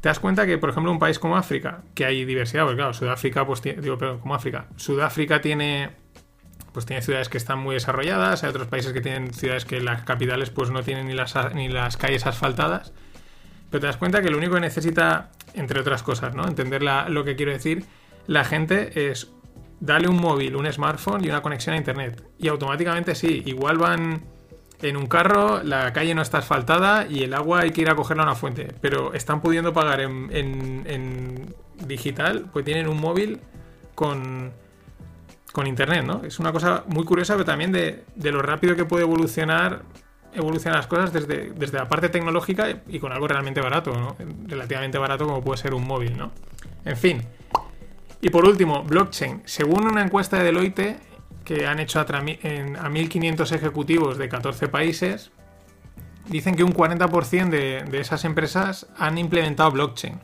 [0.03, 2.93] te das cuenta que, por ejemplo, un país como África, que hay diversidad, porque claro,
[2.93, 5.91] Sudáfrica, pues digo, perdón, como África, Sudáfrica tiene
[6.73, 10.03] pues tiene ciudades que están muy desarrolladas, hay otros países que tienen ciudades que las
[10.03, 12.93] capitales pues no tienen ni las, ni las calles asfaltadas.
[13.71, 16.47] Pero te das cuenta que lo único que necesita, entre otras cosas, ¿no?
[16.47, 17.85] Entender lo que quiero decir,
[18.27, 19.31] la gente es
[19.81, 22.25] darle un móvil, un smartphone y una conexión a internet.
[22.39, 24.23] Y automáticamente sí, igual van
[24.81, 27.97] en un carro, la calle no está asfaltada y el agua hay que ir a
[27.97, 28.73] cogerla a una fuente.
[28.81, 31.55] Pero están pudiendo pagar en, en, en
[31.87, 33.41] digital, pues tienen un móvil
[33.95, 34.53] con
[35.59, 36.23] con Internet, ¿no?
[36.25, 39.83] Es una cosa muy curiosa, pero también de, lo rápido que puede evolucionar
[40.33, 44.15] evolucionar las cosas desde, desde, la parte tecnológica y con algo realmente barato, ¿no?
[44.47, 46.31] Relativamente barato como puede ser un móvil, ¿no?
[46.85, 47.23] En fin.
[48.21, 49.43] Y por último, blockchain.
[49.47, 50.97] Según una encuesta de Deloitte
[51.45, 55.33] que han hecho a 1.500 ejecutivos de 14 países,
[56.29, 60.21] dicen que un 40% de, de esas empresas han implementado blockchain.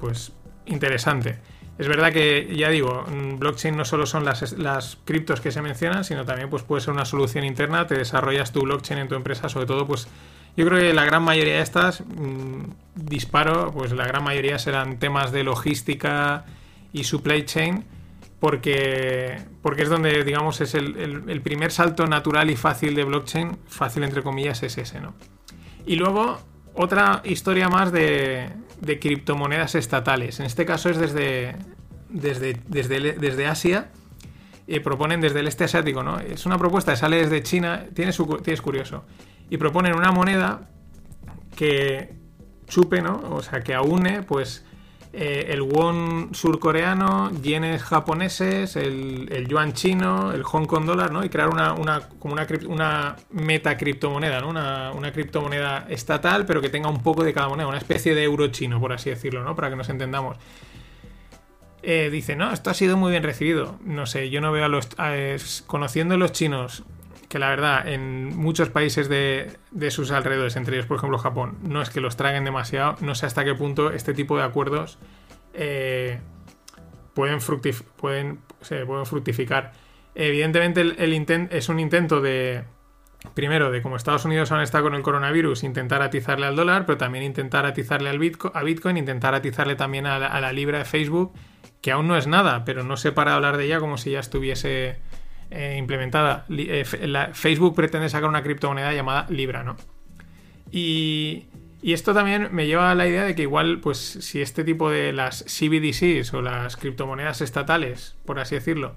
[0.00, 0.32] Pues
[0.64, 1.40] interesante.
[1.76, 3.04] Es verdad que, ya digo,
[3.38, 6.94] blockchain no solo son las, las criptos que se mencionan, sino también pues, puede ser
[6.94, 10.06] una solución interna, te desarrollas tu blockchain en tu empresa, sobre todo, pues
[10.56, 12.62] yo creo que la gran mayoría de estas, mmm,
[12.94, 16.44] disparo, pues la gran mayoría serán temas de logística
[16.92, 17.84] y supply chain,
[18.38, 23.02] porque, porque es donde, digamos, es el, el, el primer salto natural y fácil de
[23.02, 25.14] blockchain, fácil entre comillas, es ese, ¿no?
[25.86, 26.38] Y luego,
[26.74, 28.48] otra historia más de,
[28.80, 30.40] de criptomonedas estatales.
[30.40, 31.56] En este caso es desde,
[32.08, 33.90] desde, desde, desde Asia.
[34.66, 36.18] eh, proponen desde el este asiático, ¿no?
[36.18, 39.04] Es una propuesta que sale desde China, tiene su, es curioso.
[39.50, 40.68] Y proponen una moneda
[41.56, 42.14] que
[42.66, 43.20] chupe, ¿no?
[43.30, 44.64] O sea, que aúne, pues,
[45.16, 51.24] eh, el won surcoreano, yenes japoneses, el, yuan chino, el Hong Kong dólar, ¿no?
[51.24, 54.48] Y crear una, una como una, una meta criptomoneda, ¿no?
[54.48, 58.24] Una, una, criptomoneda estatal, pero que tenga un poco de cada moneda, una especie de
[58.24, 59.54] euro chino, por así decirlo, ¿no?
[59.54, 60.36] Para que nos entendamos.
[61.84, 63.78] Eh, dice, no, esto ha sido muy bien recibido.
[63.84, 64.88] No sé, yo no veo a los...
[65.66, 66.82] Conociendo a los chinos,
[67.28, 71.58] que la verdad, en muchos países de, de, sus alrededores, entre ellos, por ejemplo, Japón,
[71.62, 74.98] no es que los traguen demasiado, no sé hasta qué punto este tipo de acuerdos
[75.54, 76.18] eh,
[77.14, 79.72] pueden, fructif pueden, se pueden fructificar.
[80.14, 82.64] Evidentemente, el, intent es un intento de,
[83.34, 86.98] primero, de como Estados Unidos aún está con el coronavirus, intentar atizarle al dólar, pero
[86.98, 90.78] también intentar atizarle al Bitcoin, a Bitcoin, intentar atizarle también a la, a la libra
[90.78, 91.32] de Facebook,
[91.80, 94.20] que aún no es nada, pero no se para hablar de ella como si ya
[94.20, 95.00] estuviese
[95.54, 96.46] eh, implementada.
[96.50, 96.84] Eh,
[97.32, 99.76] Facebook pretende sacar una criptomoneda llamada Libra, ¿no?
[100.70, 101.46] Y,
[101.82, 104.90] y, esto también me lleva a la idea de que igual, pues, si este tipo
[104.90, 108.96] de las CBDCs o las criptomonedas estatales, por así decirlo,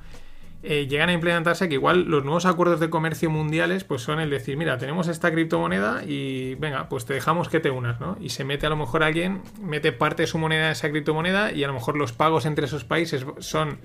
[0.64, 4.32] eh, llegan a implementarse, que igual los nuevos acuerdos de comercio mundiales, pues son el
[4.32, 8.18] decir, mira, tenemos esta criptomoneda y venga, pues te dejamos que te unas, ¿no?
[8.20, 11.52] Y se mete a lo mejor alguien, mete parte de su moneda en esa criptomoneda
[11.52, 13.78] y a lo mejor los pagos entre esos países son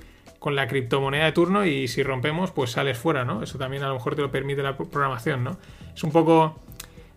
[0.43, 3.45] con la criptomoneda de turno y si rompemos, pues sales fuera, ¿no?
[3.45, 5.57] Eso también a lo mejor te lo permite la programación, ¿no?
[5.95, 6.59] Es un poco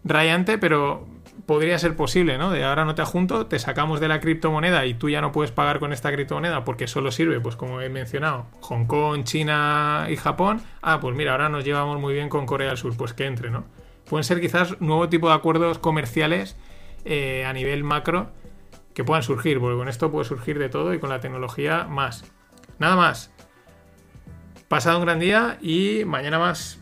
[0.04, 1.08] rayante, pero
[1.48, 2.52] podría ser posible, ¿no?
[2.52, 5.50] De ahora no te adjunto, te sacamos de la criptomoneda y tú ya no puedes
[5.50, 10.18] pagar con esta criptomoneda porque solo sirve, pues como he mencionado, Hong Kong, China y
[10.18, 10.62] Japón.
[10.84, 13.50] Ah, pues mira, ahora nos llevamos muy bien con Corea del Sur, pues que entre,
[13.50, 13.64] ¿no?
[14.08, 16.58] Pueden ser quizás nuevo tipo de acuerdos comerciales
[17.06, 18.30] eh, a nivel macro
[18.94, 22.24] que puedan surgir, porque con esto puede surgir de todo y con la tecnología más.
[22.80, 23.30] Nada más.
[24.68, 26.78] Pasado un gran día y mañana más.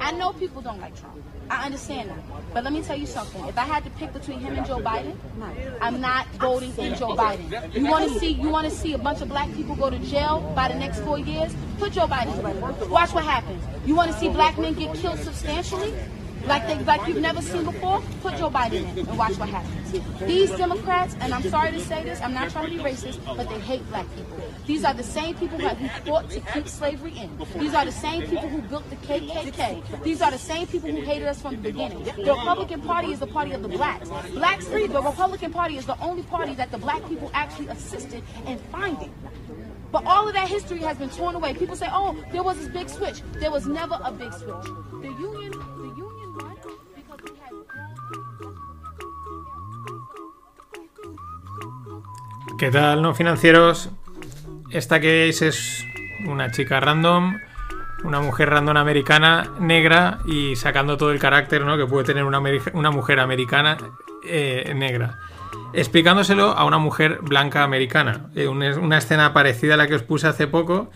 [0.00, 1.16] I know people don't like Trump.
[1.50, 2.18] I understand that.
[2.54, 3.44] But let me tell you something.
[3.46, 5.14] If I had to pick between him and Joe Biden,
[5.82, 7.74] I'm not voting in Joe Biden.
[7.74, 9.98] You want to see you want to see a bunch of black people go to
[9.98, 11.54] jail by the next 4 years?
[11.78, 12.88] Put Joe Biden.
[12.88, 13.62] Watch what happens.
[13.84, 15.92] You want to see black men get killed substantially?
[16.48, 19.92] Like they like you've never seen before, put Joe Biden in and watch what happens.
[20.20, 23.48] These Democrats, and I'm sorry to say this, I'm not trying to be racist, but
[23.48, 24.38] they hate black people.
[24.66, 27.38] These are the same people who fought to keep slavery in.
[27.58, 30.02] These are the same people who built the KKK.
[30.02, 32.04] These are the same people who hated us from the beginning.
[32.04, 34.08] The Republican Party is the party of the blacks.
[34.30, 38.22] Blacks free, the Republican Party is the only party that the black people actually assisted
[38.46, 39.12] in finding.
[39.90, 41.54] But all of that history has been torn away.
[41.54, 43.22] People say, oh, there was this big switch.
[43.40, 44.64] There was never a big switch.
[45.00, 45.77] The union, the union
[52.58, 53.88] ¿Qué tal, no financieros?
[54.72, 55.86] Esta que veis es
[56.26, 57.38] una chica random,
[58.02, 61.76] una mujer random americana, negra y sacando todo el carácter ¿no?
[61.76, 62.40] que puede tener una,
[62.90, 63.78] mujer americana
[64.24, 65.20] eh, negra.
[65.72, 68.28] Explicándoselo a una mujer blanca americana.
[68.34, 70.90] Eh, una, escena parecida a la que os puse hace poco,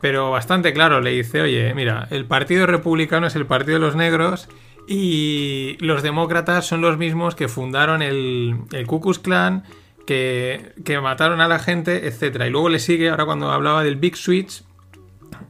[0.00, 1.02] pero bastante claro.
[1.02, 4.48] Le dice, oye, mira, el Partido Republicano es el Partido de los Negros
[4.88, 8.98] y los demócratas son los mismos que fundaron el, el Ku
[10.06, 12.44] que, que, mataron a la gente, etc.
[12.46, 14.62] Y luego le sigue, ahora cuando hablaba del Big Switch,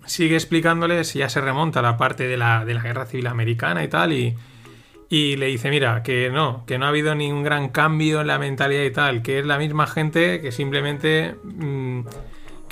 [0.07, 3.27] sigue explicándole si ya se remonta a la parte de la, de la guerra civil
[3.27, 4.37] americana y tal, y,
[5.09, 8.39] y, le dice, mira, que no, que no ha habido ningún gran cambio en la
[8.39, 11.37] mentalidad y tal, que es la misma gente que simplemente...
[11.43, 12.03] Mmm,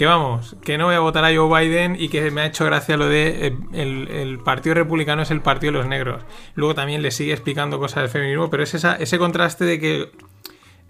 [0.01, 2.65] que vamos, que no voy a votar a Joe Biden y que me ha hecho
[2.65, 6.23] gracia lo de eh, el, Partido Republicano es el Partido de los Negros.
[6.55, 10.11] Luego también le sigue explicando cosas del feminismo, pero es ese contraste de que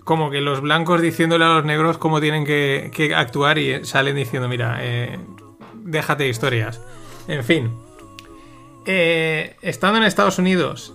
[0.04, 4.48] como que los blancos diciéndole a los negros cómo tienen que, actuar y salen diciendo,
[4.48, 5.18] mira, eh,
[5.74, 6.80] déjate historias.
[7.28, 7.70] En fin.
[8.86, 10.94] Eh, estando en Estados Unidos,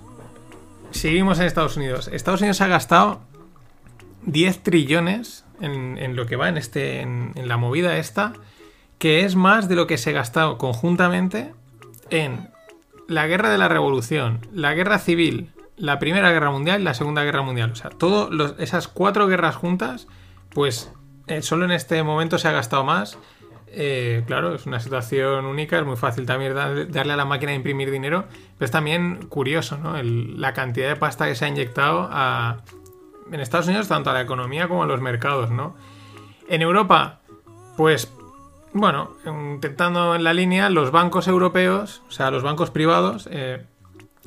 [0.92, 2.10] seguimos en Estados Unidos.
[2.12, 3.22] Estados Unidos ha gastado
[4.24, 8.34] 10 trillones en, lo que va en, este, en la movida esta,
[8.98, 11.54] que es más de lo que se ha gastado conjuntamente
[12.10, 12.50] en
[13.08, 17.24] la guerra de la revolución, la guerra civil, la Primera Guerra Mundial y la Segunda
[17.24, 17.72] Guerra Mundial.
[17.72, 20.08] O sea, todas esas cuatro guerras juntas,
[20.50, 20.92] pues
[21.28, 23.18] eh, solo en este momento se ha gastado más.
[23.68, 27.58] Eh, claro, es una situación única, es muy fácil también darle a la máquina de
[27.58, 28.26] imprimir dinero,
[28.58, 30.02] pero es también curioso, ¿no?
[30.02, 32.58] La cantidad de pasta que se ha inyectado a,
[33.30, 35.76] en Estados Unidos, tanto a la economía como a los mercados, ¿no?
[36.48, 37.20] En Europa,
[37.76, 38.14] pues,
[38.72, 43.66] bueno, intentando en la línea, los bancos europeos, o sea, los bancos privados, eh,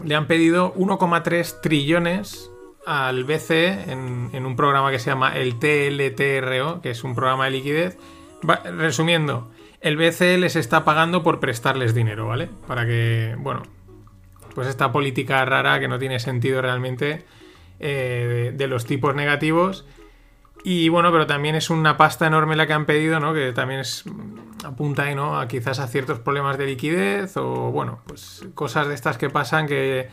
[0.05, 2.51] le han pedido 1,3 trillones
[2.87, 7.51] al BCE en, un programa que se llama el TLTRO, que es un programa de
[7.51, 7.99] liquidez.
[8.77, 12.49] Resumiendo, el BCE les está pagando por prestarles dinero, ¿vale?
[12.67, 13.63] Para que, bueno,
[14.55, 17.25] pues esta política rara que no tiene sentido realmente
[17.79, 19.85] eh, de, de los tipos negativos.
[20.65, 23.35] Y bueno, pero también es una pasta enorme la que han pedido, ¿no?
[23.35, 24.05] Que también es
[24.65, 25.39] apunta ¿no?
[25.39, 29.67] A quizás a ciertos problemas de liquidez o bueno, pues cosas de estas que pasan
[29.67, 30.09] que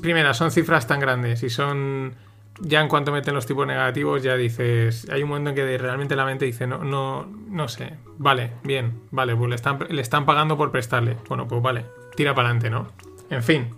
[0.00, 2.14] primera son cifras tan grandes y son
[2.60, 6.16] ya en cuanto meten los tipos negativos ya dices, hay un momento en que realmente
[6.16, 10.26] la mente dice, no no no sé, vale, bien, vale, pues le están le están
[10.26, 11.16] pagando por prestarle.
[11.28, 11.86] Bueno, pues vale,
[12.16, 12.88] tira para adelante, ¿no?
[13.30, 13.70] En fin,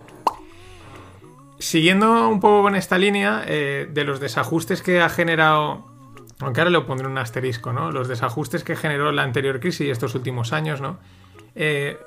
[1.62, 5.86] Siguiendo un poco con esta línea eh, de los desajustes que ha generado,
[6.43, 7.90] aunque ahora le pondré un asterisco, ¿no?
[7.90, 10.99] Los desajustes que generó la anterior crisis y estos últimos años, ¿no?
[11.55, 11.99] Eh,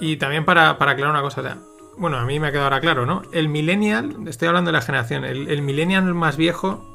[0.00, 1.58] y también para, para aclarar una cosa,
[1.96, 3.22] bueno, a mí me ha quedado ahora claro, ¿no?
[3.32, 6.88] El millennial, estoy hablando de la generación, el, millennial más viejo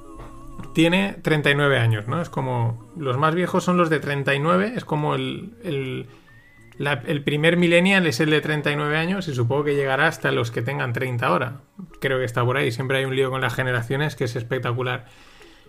[0.74, 2.22] tiene 39 años, ¿no?
[2.22, 6.08] Es como, los más viejos son los de 39, es como el, el,
[6.80, 10.62] el primer millennial es el de 39 años y supongo que llegará hasta los que
[10.62, 11.62] tengan 30 ahora.
[12.00, 12.72] Creo que está por ahí.
[12.72, 15.06] Siempre hay un lío con las generaciones que es espectacular.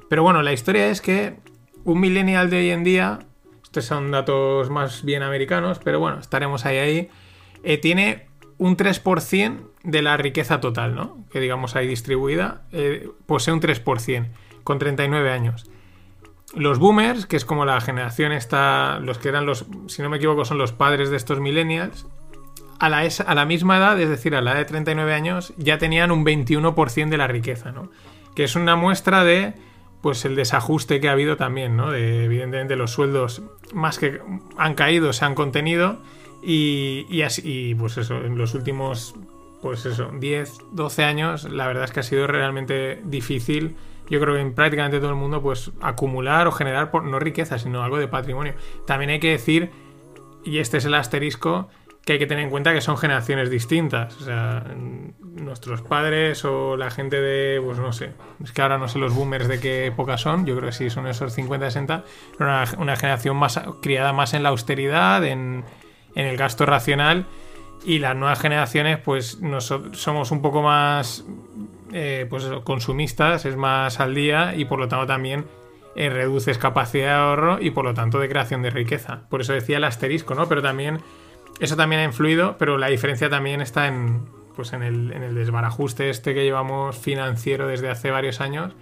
[0.08, 1.36] Pero bueno, la historia es que
[1.84, 3.20] un millennial de hoy en día,
[3.62, 7.08] estos son datos más bien americanos, pero bueno, estaremos ahí ahí,
[7.62, 8.26] eh, tiene
[8.58, 11.24] un 3% de la riqueza total, ¿no?
[11.30, 14.28] Que digamos ahí distribuida, eh, posee un 3%
[14.64, 15.70] con 39 años.
[16.54, 20.16] Los boomers, que es como la generación esta, los que eran los, si no me
[20.16, 22.06] equivoco, son los padres de estos millennials,
[22.78, 25.78] a la, a la misma edad, es decir, a la edad de 39 años, ya
[25.78, 27.90] tenían un 21% de la riqueza, ¿no?
[28.34, 29.54] Que es una muestra de,
[30.02, 31.90] pues, el desajuste que ha habido también, ¿no?
[31.90, 33.42] De, evidentemente, los sueldos
[33.72, 34.20] más que
[34.56, 35.98] han caído, se han contenido
[36.42, 39.14] y, y así, y, pues eso, en los últimos,
[39.62, 43.76] pues eso, 10, 12 años, la verdad es que ha sido realmente difícil
[44.10, 47.58] yo creo que en prácticamente todo el mundo, pues acumular o generar, por, no riqueza,
[47.58, 48.54] sino algo de patrimonio.
[48.86, 49.70] También hay que decir,
[50.44, 51.68] y este es el asterisco,
[52.08, 54.16] que hay que tener en cuenta que son generaciones distintas.
[54.16, 54.64] O sea,
[55.20, 59.14] nuestros padres o la gente de, pues no sé, es que ahora no sé los
[59.14, 62.04] boomers de qué época son, yo creo que sí son esos 50, 60,
[62.38, 65.64] pero una, una generación más criada más en la austeridad, en,
[66.14, 67.26] el gasto racional.
[67.84, 71.26] Y las nuevas generaciones, pues noso- somos un poco más
[71.92, 75.44] eh, pues consumistas, es más al día y por lo tanto también
[75.94, 79.28] eh, reduces capacidad de ahorro y por lo tanto de creación de riqueza.
[79.28, 80.48] Por eso decía el asterisco, ¿no?
[80.48, 81.00] Pero también
[81.60, 85.34] eso también ha influido, pero la diferencia también está en, pues en, el, en el
[85.34, 88.72] desbarajuste este que llevamos financiero desde hace varios años,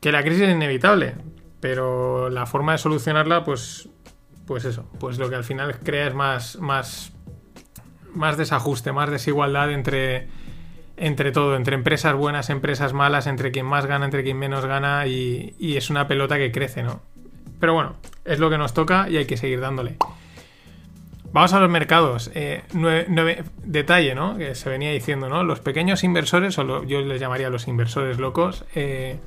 [0.00, 1.14] que la crisis es inevitable,
[1.60, 3.88] pero la forma de solucionarla, pues,
[4.46, 7.12] pues eso, pues lo que al final crea es más, más,
[8.14, 10.28] más desajuste, más desigualdad entre,
[10.96, 15.06] entre todo, entre empresas buenas, empresas malas, entre quien más gana, entre quien menos gana,
[15.06, 17.00] y, y es una pelota que crece, ¿no?
[17.60, 17.94] Pero bueno,
[18.24, 19.96] es lo que nos toca y hay que seguir dándole.
[21.32, 22.30] Vamos a los mercados.
[22.34, 22.62] Eh,
[23.64, 24.36] detalle, ¿no?
[24.36, 25.44] Que se venía diciendo, ¿no?
[25.44, 29.18] Los pequeños inversores, o yo les llamaría los inversores locos, eh,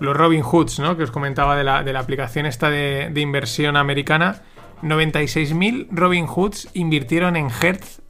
[0.00, 0.96] los Robin Hoods, ¿no?
[0.96, 4.42] Que os comentaba de la, de la aplicación esta de, inversión americana.
[4.82, 8.00] 96.000 Robin Hoods invirtieron en Hertz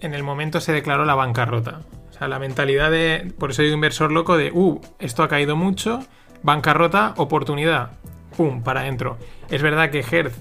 [0.00, 1.80] en el momento se declaró la bancarrota.
[2.08, 5.56] O sea, la mentalidad de, por eso digo inversor loco, de, uh, esto ha caído
[5.56, 6.00] mucho,
[6.42, 7.92] bancarrota, oportunidad,
[8.36, 9.18] pum, para adentro.
[9.50, 10.36] Es verdad que Hertz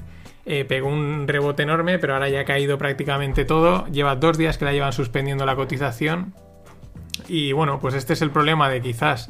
[0.49, 3.85] eh, pegó un rebote enorme, pero ahora ya ha caído prácticamente todo.
[3.87, 6.33] Lleva dos días que la llevan suspendiendo la cotización.
[7.27, 9.29] Y bueno, pues este es el problema de quizás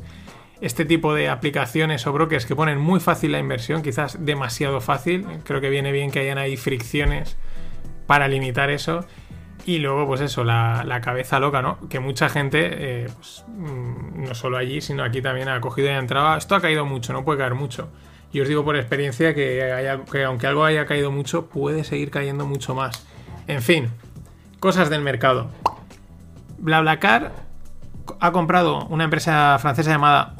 [0.62, 5.26] este tipo de aplicaciones o brokers que ponen muy fácil la inversión, quizás demasiado fácil.
[5.44, 7.38] Creo que viene bien que hayan ahí fricciones
[8.06, 9.06] para limitar eso.
[9.66, 11.78] Y luego, pues eso, la, la cabeza loca, ¿no?
[11.90, 15.92] Que mucha gente, eh, pues, mm, no solo allí, sino aquí también ha cogido y
[15.92, 16.28] ha entrado.
[16.28, 17.90] "Ah, Esto ha caído mucho, no puede caer mucho.
[18.32, 22.76] Y os digo por experiencia que, aunque algo haya caído mucho, puede seguir cayendo mucho
[22.76, 23.06] más.
[23.48, 23.90] En fin,
[24.60, 25.48] cosas del mercado.
[26.60, 27.32] BlaBlaCar
[28.20, 30.36] ha comprado una empresa francesa llamada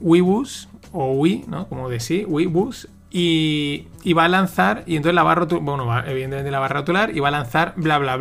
[0.00, 1.68] Webus, o Wii, ¿no?
[1.68, 5.62] Como de sí, Webus, y, y va a lanzar, y entonces la va a rotular,
[5.64, 8.16] bueno, va- evidentemente la va rotular, y va a lanzar bla bla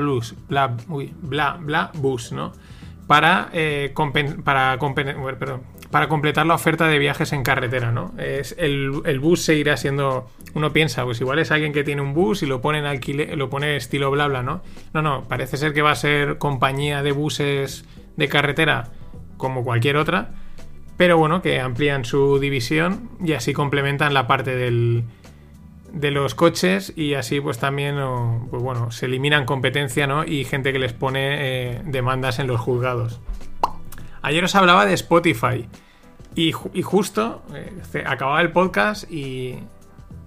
[0.50, 0.76] bla,
[1.22, 2.54] bla bla bus, ¿no?
[3.08, 3.94] Para, eh,
[4.44, 5.62] para, compen- perdón,
[5.92, 8.14] para completar la oferta de viajes en carretera, ¿no?
[8.18, 12.14] Es el, el bus seguirá siendo, uno piensa, pues igual es alguien que tiene un
[12.14, 14.62] bus y lo pone en lo pone estilo bla bla, ¿no?
[14.94, 17.86] No, no, parece ser que va a ser compañía de buses
[18.18, 18.90] de carretera
[19.38, 20.32] como cualquier otra,
[20.98, 25.04] pero bueno, que amplían su división y así complementan la parte del,
[25.94, 27.98] de los coches y así pues también
[28.50, 30.26] pues bueno, se eliminan competencia ¿no?
[30.26, 31.38] y gente que les pone
[31.76, 33.20] eh, demandas en los juzgados.
[34.28, 35.70] Ayer os hablaba de Spotify.
[36.36, 39.60] Y, justo eh, acababa el podcast y,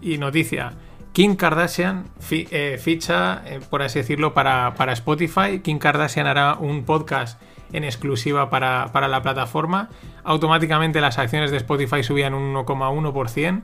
[0.01, 0.73] noticia.
[1.13, 5.61] Kim Kardashian eh, ficha, eh, por así decirlo, para, Spotify.
[5.63, 7.43] Kim Kardashian hará un podcast
[7.75, 9.91] en exclusiva para, la plataforma.
[10.25, 13.61] Automáticamente las acciones de Spotify subían un 1,1%.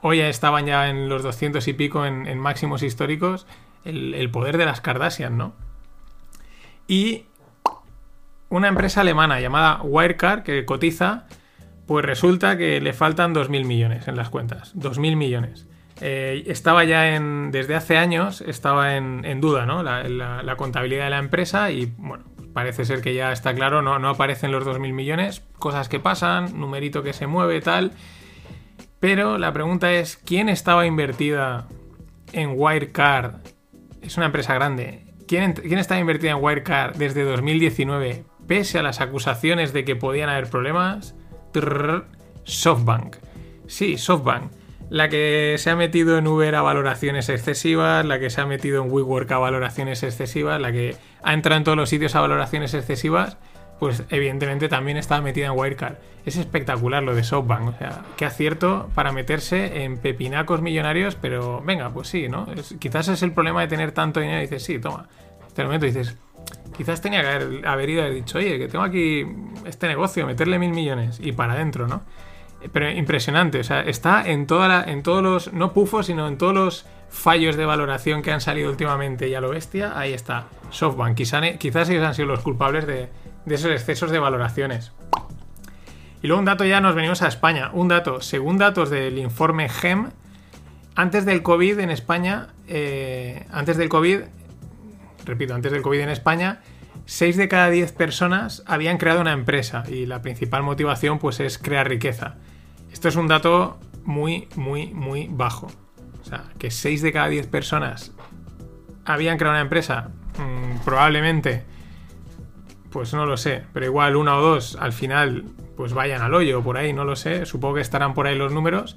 [0.00, 3.46] Hoy estaban ya en los 200 y pico en, máximos históricos.
[3.84, 5.52] El, el, poder de las Kardashian, ¿no?
[6.88, 7.26] Y
[8.48, 11.26] una empresa alemana llamada Wirecard que cotiza
[11.86, 14.74] pues resulta que le faltan 2.000 millones en las cuentas.
[14.76, 15.66] 2.000 millones.
[16.00, 17.50] Eh, estaba ya en.
[17.50, 19.82] Desde hace años estaba en, duda, ¿no?
[19.82, 24.08] La, contabilidad de la empresa y, bueno, parece ser que ya está claro, no, no
[24.08, 25.42] aparecen los 2.000 millones.
[25.58, 27.92] Cosas que pasan, numerito que se mueve, tal.
[28.98, 31.68] Pero la pregunta es: ¿quién estaba invertida
[32.32, 33.36] en Wirecard?
[34.02, 35.04] Es una empresa grande.
[35.28, 40.28] ¿Quién, quién estaba invertida en Wirecard desde 2019, pese a las acusaciones de que podían
[40.28, 41.14] haber problemas?
[42.44, 43.16] SoftBank.
[43.66, 44.52] Sí, SoftBank.
[44.90, 48.82] La que se ha metido en Uber a valoraciones excesivas, la que se ha metido
[48.82, 52.74] en WeWork a valoraciones excesivas, la que ha entrado en todos los sitios a valoraciones
[52.74, 53.38] excesivas,
[53.78, 55.96] pues evidentemente también está metida en Wirecard.
[56.24, 61.62] Es espectacular lo de SoftBank, o sea, qué acierto para meterse en pepinacos millonarios, pero
[61.62, 62.46] venga, pues sí, ¿no?
[62.78, 65.08] quizás es el problema de tener tanto dinero dices, sí, toma.
[65.54, 66.16] Te lo meto dices,
[66.76, 67.28] Quizás tenía que
[67.66, 69.24] haber, ido y haber dicho, oye, que tengo aquí
[69.64, 72.02] este negocio, meterle mil millones y para adentro, ¿no?
[72.72, 76.54] Pero impresionante, o sea, está en, toda en todos los, no pufos, sino en todos
[76.54, 81.16] los fallos de valoración que han salido últimamente y a lo bestia, ahí está, SoftBank.
[81.16, 83.10] Quizás, quizás ellos han sido los culpables de,
[83.44, 84.92] de esos excesos de valoraciones.
[86.22, 87.70] Y luego un dato ya nos venimos a España.
[87.74, 90.10] Un dato, según datos del informe GEM,
[90.94, 94.20] antes del COVID en España, eh, antes del COVID,
[95.24, 96.60] repito, antes del COVID en España,
[97.06, 101.58] 6 de cada 10 personas habían creado una empresa y la principal motivación pues es
[101.58, 102.36] crear riqueza.
[102.92, 105.68] Esto es un dato muy, muy, muy bajo.
[106.20, 108.12] O sea, que 6 de cada 10 personas
[109.04, 111.64] habían creado una empresa, mm, probablemente,
[112.90, 115.44] pues no lo sé, pero igual una o dos al final
[115.76, 118.52] pues vayan al hoyo por ahí, no lo sé, supongo que estarán por ahí los
[118.52, 118.96] números.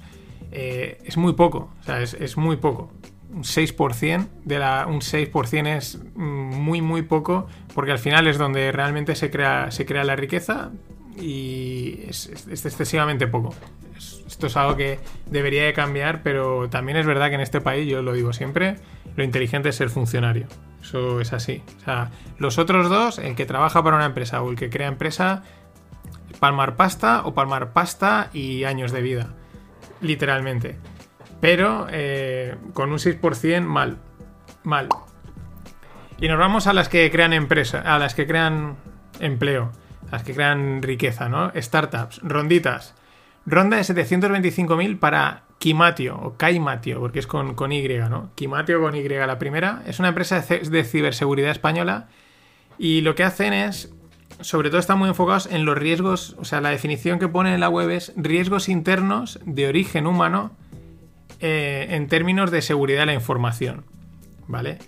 [0.50, 2.92] Eh, es muy poco, o sea, es muy poco
[3.32, 8.72] un 6%, de la, un 6% es muy muy poco porque al final es donde
[8.72, 10.70] realmente se crea, se crea la riqueza
[11.20, 13.54] y es, excesivamente poco.
[14.26, 17.88] esto es algo que debería de cambiar, pero también es verdad que en este país,
[17.88, 18.76] yo lo digo siempre,
[19.16, 20.46] lo inteligente es ser funcionario.
[20.80, 21.62] Eso es así.
[21.80, 24.88] O sea, los otros dos, el que trabaja para una empresa o el que crea
[24.88, 25.42] empresa,
[26.38, 29.34] palmar pasta o palmar pasta y años de vida.
[30.00, 30.76] Literalmente.
[31.40, 33.98] Pero eh, con un 6% mal.
[34.64, 34.88] Mal.
[36.20, 38.76] Y nos vamos a las que crean empresa, a las que crean
[39.20, 39.70] empleo,
[40.08, 41.52] a las que crean riqueza, ¿no?
[41.54, 42.94] Startups, ronditas.
[43.46, 48.30] Ronda de 725.000 para Kimatio, o Kaimatio, porque es con, con, Y, ¿no?
[48.34, 49.82] Kimatio con Y la primera.
[49.86, 52.08] Es una empresa de ciberseguridad española
[52.78, 53.92] y lo que hacen es,
[54.40, 57.60] sobre todo están muy enfocados en los riesgos, o sea, la definición que ponen en
[57.60, 60.52] la web es riesgos internos de origen humano
[61.40, 63.84] eh, en términos de seguridad de la información.
[64.46, 64.78] ¿Vale?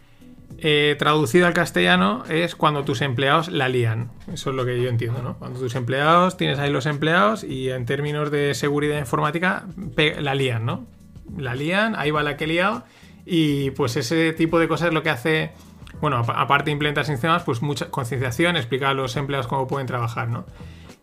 [0.59, 4.11] Eh, traducido al castellano es cuando tus empleados la lían.
[4.33, 5.39] Eso es lo que yo entiendo, ¿no?
[5.39, 9.65] Cuando tus empleados, tienes ahí los empleados y en términos de seguridad informática
[10.19, 10.87] la lían, ¿no?
[11.39, 12.85] La lían, ahí va la que he liado
[13.25, 15.53] y pues ese tipo de cosas es lo que hace,
[16.01, 20.29] bueno, aparte de implementar sistemas, pues mucha concienciación, explicar a los empleados cómo pueden trabajar,
[20.29, 20.45] ¿no?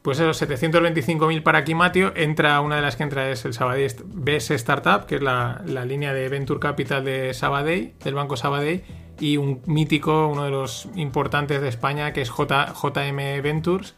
[0.08, 4.52] Pues esos 725.000 para Kimatio, entra una de las que entra es el Sabadell BS
[4.52, 8.86] Startup, que es la, línea de Venture Capital de Sabadell, del Banco Sabadell,
[9.20, 13.96] y un mítico, uno de los importantes de España, que es JM Ventures,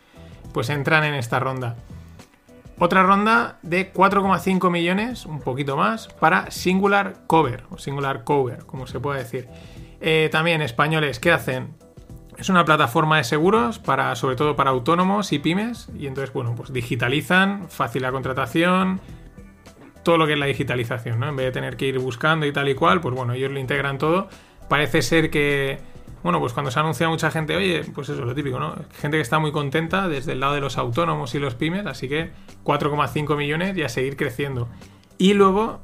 [0.52, 1.76] pues entran en esta ronda.
[2.80, 8.88] Otra ronda de 4,5 millones, un poquito más, para Singular Cover, o Singular Cover, como
[8.88, 9.48] se puede decir.
[10.02, 11.76] Eh, también españoles, ¿qué hacen?
[12.40, 15.90] Es una plataforma de seguros para, sobre todo para autónomos y pymes.
[16.00, 19.02] Y entonces, bueno, pues digitalizan, fácil la contratación,
[20.04, 21.28] todo lo que es la digitalización, ¿no?
[21.28, 23.60] En vez de tener que ir buscando y tal y cual, pues bueno, ellos lo
[23.60, 24.30] integran todo.
[24.70, 25.80] Parece ser que,
[26.24, 28.74] bueno, pues cuando se anuncia mucha gente, oye, pues eso es lo típico, ¿no?
[28.94, 32.08] Gente que está muy contenta desde el lado de los autónomos y los pymes, así
[32.08, 32.32] que
[32.64, 34.70] 4,5 millones y a seguir creciendo.
[35.18, 35.82] Y luego,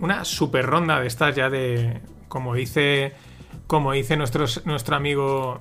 [0.00, 3.12] una super ronda de estas ya de, como dice,
[3.68, 5.60] como dice nuestro, nuestro amigo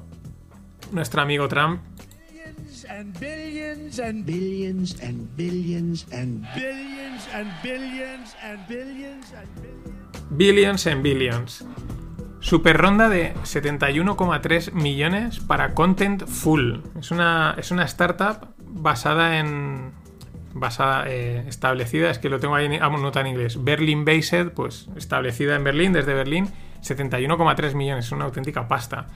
[0.91, 1.81] nuestro amigo Trump.
[3.19, 10.29] Billions and billions and billions and billions and billions and billions and billions.
[10.29, 11.65] Billions and billions.
[12.39, 16.81] Super ronda de 71,3 millones para Content Full.
[16.99, 19.93] Es una, es una startup basada en.
[20.53, 23.63] basada, eh, establecida, es que lo tengo ahí nota en inglés.
[23.63, 26.49] Berlin Based, pues establecida en Berlín, desde Berlín,
[26.81, 29.07] 71,3 millones, es una auténtica pasta.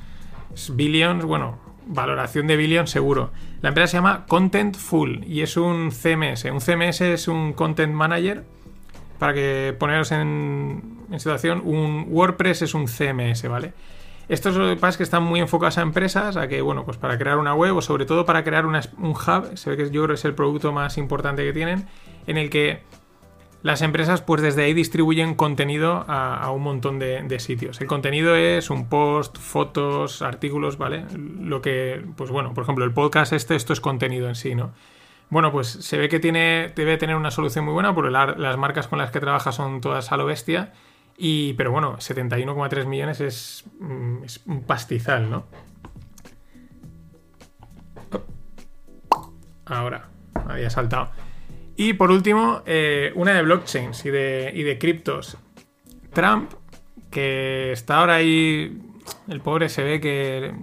[0.76, 1.58] Billions, bueno,
[1.88, 3.32] valoración de billions seguro.
[3.62, 6.46] La empresa se llama Content Full y es un CMS.
[6.46, 8.46] Un CMS es un Content Manager
[9.18, 13.74] para que poneros en, situación, un WordPress es un CMS, ¿vale?
[14.30, 16.98] Estos lo que pasa es que están muy enfocados a empresas, a que, bueno, pues
[16.98, 20.04] para crear una web o sobre todo para crear un hub, se ve que yo
[20.04, 21.88] creo que es el producto más importante que tienen,
[22.28, 22.84] en el que
[23.62, 27.82] las empresas pues desde ahí distribuyen contenido a, un montón de, sitios.
[27.82, 31.06] El contenido es un post, fotos, artículos, ¿vale?
[31.18, 34.72] Lo que, pues bueno, por ejemplo, el podcast este, esto es contenido en sí, ¿no?
[35.30, 38.88] Bueno, pues se ve que tiene, debe tener una solución muy buena porque las marcas
[38.88, 40.74] con las que trabaja son todas a lo bestia.
[41.18, 45.46] Y, pero bueno, 71,3 millones es, mm, es, un pastizal, ¿no?
[49.66, 50.08] Ahora,
[50.48, 51.12] había saltado.
[51.82, 55.38] Y por último, eh, una de blockchains y de, y de criptos.
[56.12, 56.52] Trump,
[57.10, 58.82] que está ahora ahí,
[59.30, 60.54] el pobre se ve que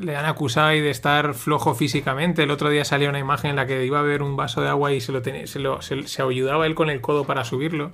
[0.00, 2.42] le han acusado de estar flojo físicamente.
[2.42, 4.66] El otro día salió una imagen en la que iba a beber un vaso de
[4.66, 7.92] agua y se lo, se, ayudaba él con el codo para subirlo.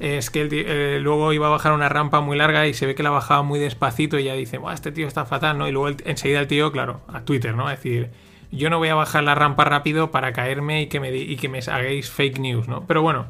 [0.00, 3.02] Es que eh, luego iba a bajar una rampa muy larga y se ve que
[3.02, 5.68] la bajaba muy despacito y ya dice, este tío está fatal, ¿no?
[5.68, 7.70] Y luego enseguida el tío, claro, a Twitter, ¿no?
[7.70, 8.12] Es decir,
[8.50, 11.48] yo no voy a bajar la rampa rápido para caerme y que me, y que
[11.48, 12.86] me hagáis fake news, ¿no?
[12.86, 13.26] Pero bueno,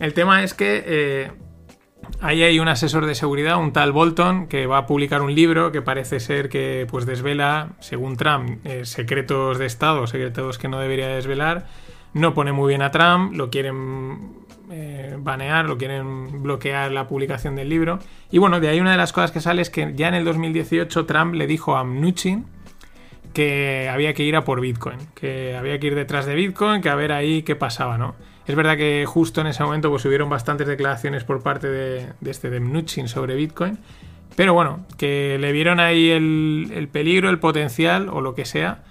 [0.00, 0.82] el tema es que...
[0.86, 1.30] Eh,
[2.20, 5.72] Ahí hay un asesor de seguridad, un tal Bolton, que va a publicar un libro
[5.72, 10.78] que parece ser que pues desvela, según Trump, eh, secretos de Estado, secretos que no
[10.78, 11.66] debería desvelar.
[12.12, 17.56] No pone muy bien a Trump, lo quieren eh, banear, lo quieren bloquear la publicación
[17.56, 17.98] del libro.
[18.30, 20.24] Y bueno, de ahí una de las cosas que sale es que ya en el
[20.24, 22.46] 2018 Trump le dijo a Mnuchin
[23.32, 26.88] que había que ir a por Bitcoin, que había que ir detrás de Bitcoin, que
[26.88, 28.14] a ver ahí qué pasaba, ¿no?
[28.46, 32.50] Es verdad que justo en ese momento pues hubieron bastantes declaraciones por parte de, este
[32.50, 33.78] de Mnuchin sobre Bitcoin.
[34.34, 38.82] Pero bueno, que le vieron ahí el, peligro, el potencial o lo que sea.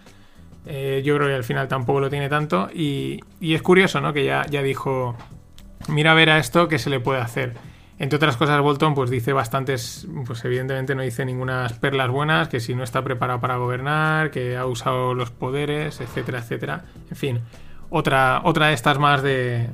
[0.65, 2.69] Eh, yo creo que al final tampoco lo tiene tanto.
[2.73, 4.13] Y, es curioso, ¿no?
[4.13, 5.17] Que ya, ya dijo,
[5.89, 7.55] mira a ver a esto qué se le puede hacer.
[8.01, 12.59] Entre otras cosas, Bolton pues dice bastantes, pues evidentemente no dice ninguna perlas buenas, que
[12.59, 16.85] si no está preparado para gobernar, que ha usado los poderes, etcétera, etcétera.
[17.11, 17.41] En fin,
[17.91, 19.69] otra, otra de estas más de.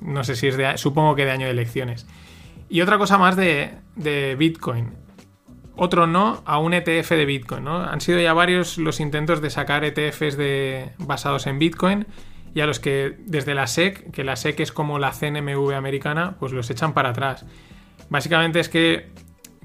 [0.00, 0.78] No sé si es de.
[0.78, 2.06] Supongo que de año de elecciones.
[2.68, 4.90] Y otra cosa más de, de Bitcoin.
[5.74, 7.64] Otro no a un ETF de Bitcoin.
[7.64, 7.82] ¿no?
[7.82, 10.38] Han sido ya varios los intentos de sacar ETFs
[10.98, 12.06] basados en Bitcoin
[12.54, 16.36] y a los que desde la SEC, que la SEC es como la CNMV americana,
[16.38, 17.46] pues los echan para atrás.
[18.08, 19.10] Básicamente es que,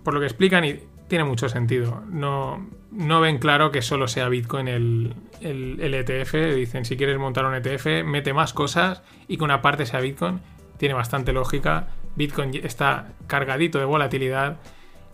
[0.03, 4.29] por lo que explican, y tiene mucho sentido, no, no ven claro que solo sea
[4.29, 6.55] Bitcoin el, el, ETF.
[6.55, 10.39] Dicen, si quieres montar un ETF, mete más cosas y que una parte sea Bitcoin.
[10.77, 11.87] Tiene bastante lógica.
[12.15, 14.57] Bitcoin está cargadito de volatilidad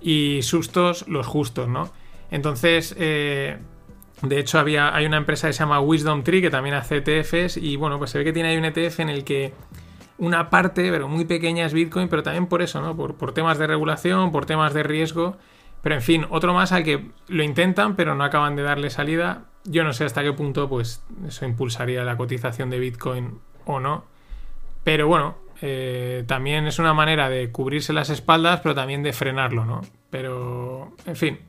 [0.01, 1.91] y sustos los justos, ¿no?
[2.31, 3.57] Entonces, eh,
[4.21, 7.57] de hecho, había, hay una empresa que se llama Wisdom Tree que también hace ETFs
[7.57, 9.53] y bueno, pues se ve que tiene ahí un ETF en el que
[10.17, 12.95] una parte, pero muy pequeña es Bitcoin, pero también por eso, ¿no?
[12.95, 15.37] Por, por temas de regulación, por temas de riesgo.
[15.81, 19.45] Pero en fin, otro más al que lo intentan, pero no acaban de darle salida.
[19.63, 24.05] Yo no sé hasta qué punto, pues, eso impulsaría la cotización de Bitcoin o no.
[24.83, 29.65] Pero bueno, eh, también es una manera de cubrirse las espaldas, pero también de frenarlo,
[29.65, 29.81] ¿no?
[30.11, 31.39] Pero, en fin,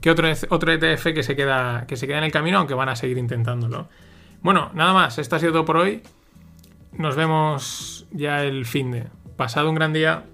[0.00, 2.88] que otro, otro ETF que se, queda, que se queda en el camino, aunque van
[2.88, 3.88] a seguir intentándolo.
[4.40, 6.02] Bueno, nada más, esto ha sido todo por hoy.
[6.92, 9.06] Nos vemos ya el fin de.
[9.36, 10.24] Pasado un gran día.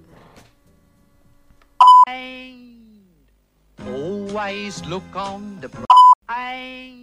[3.86, 6.94] Always look on the bright.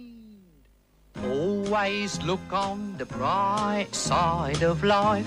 [1.24, 5.26] Always look on the bright side of life.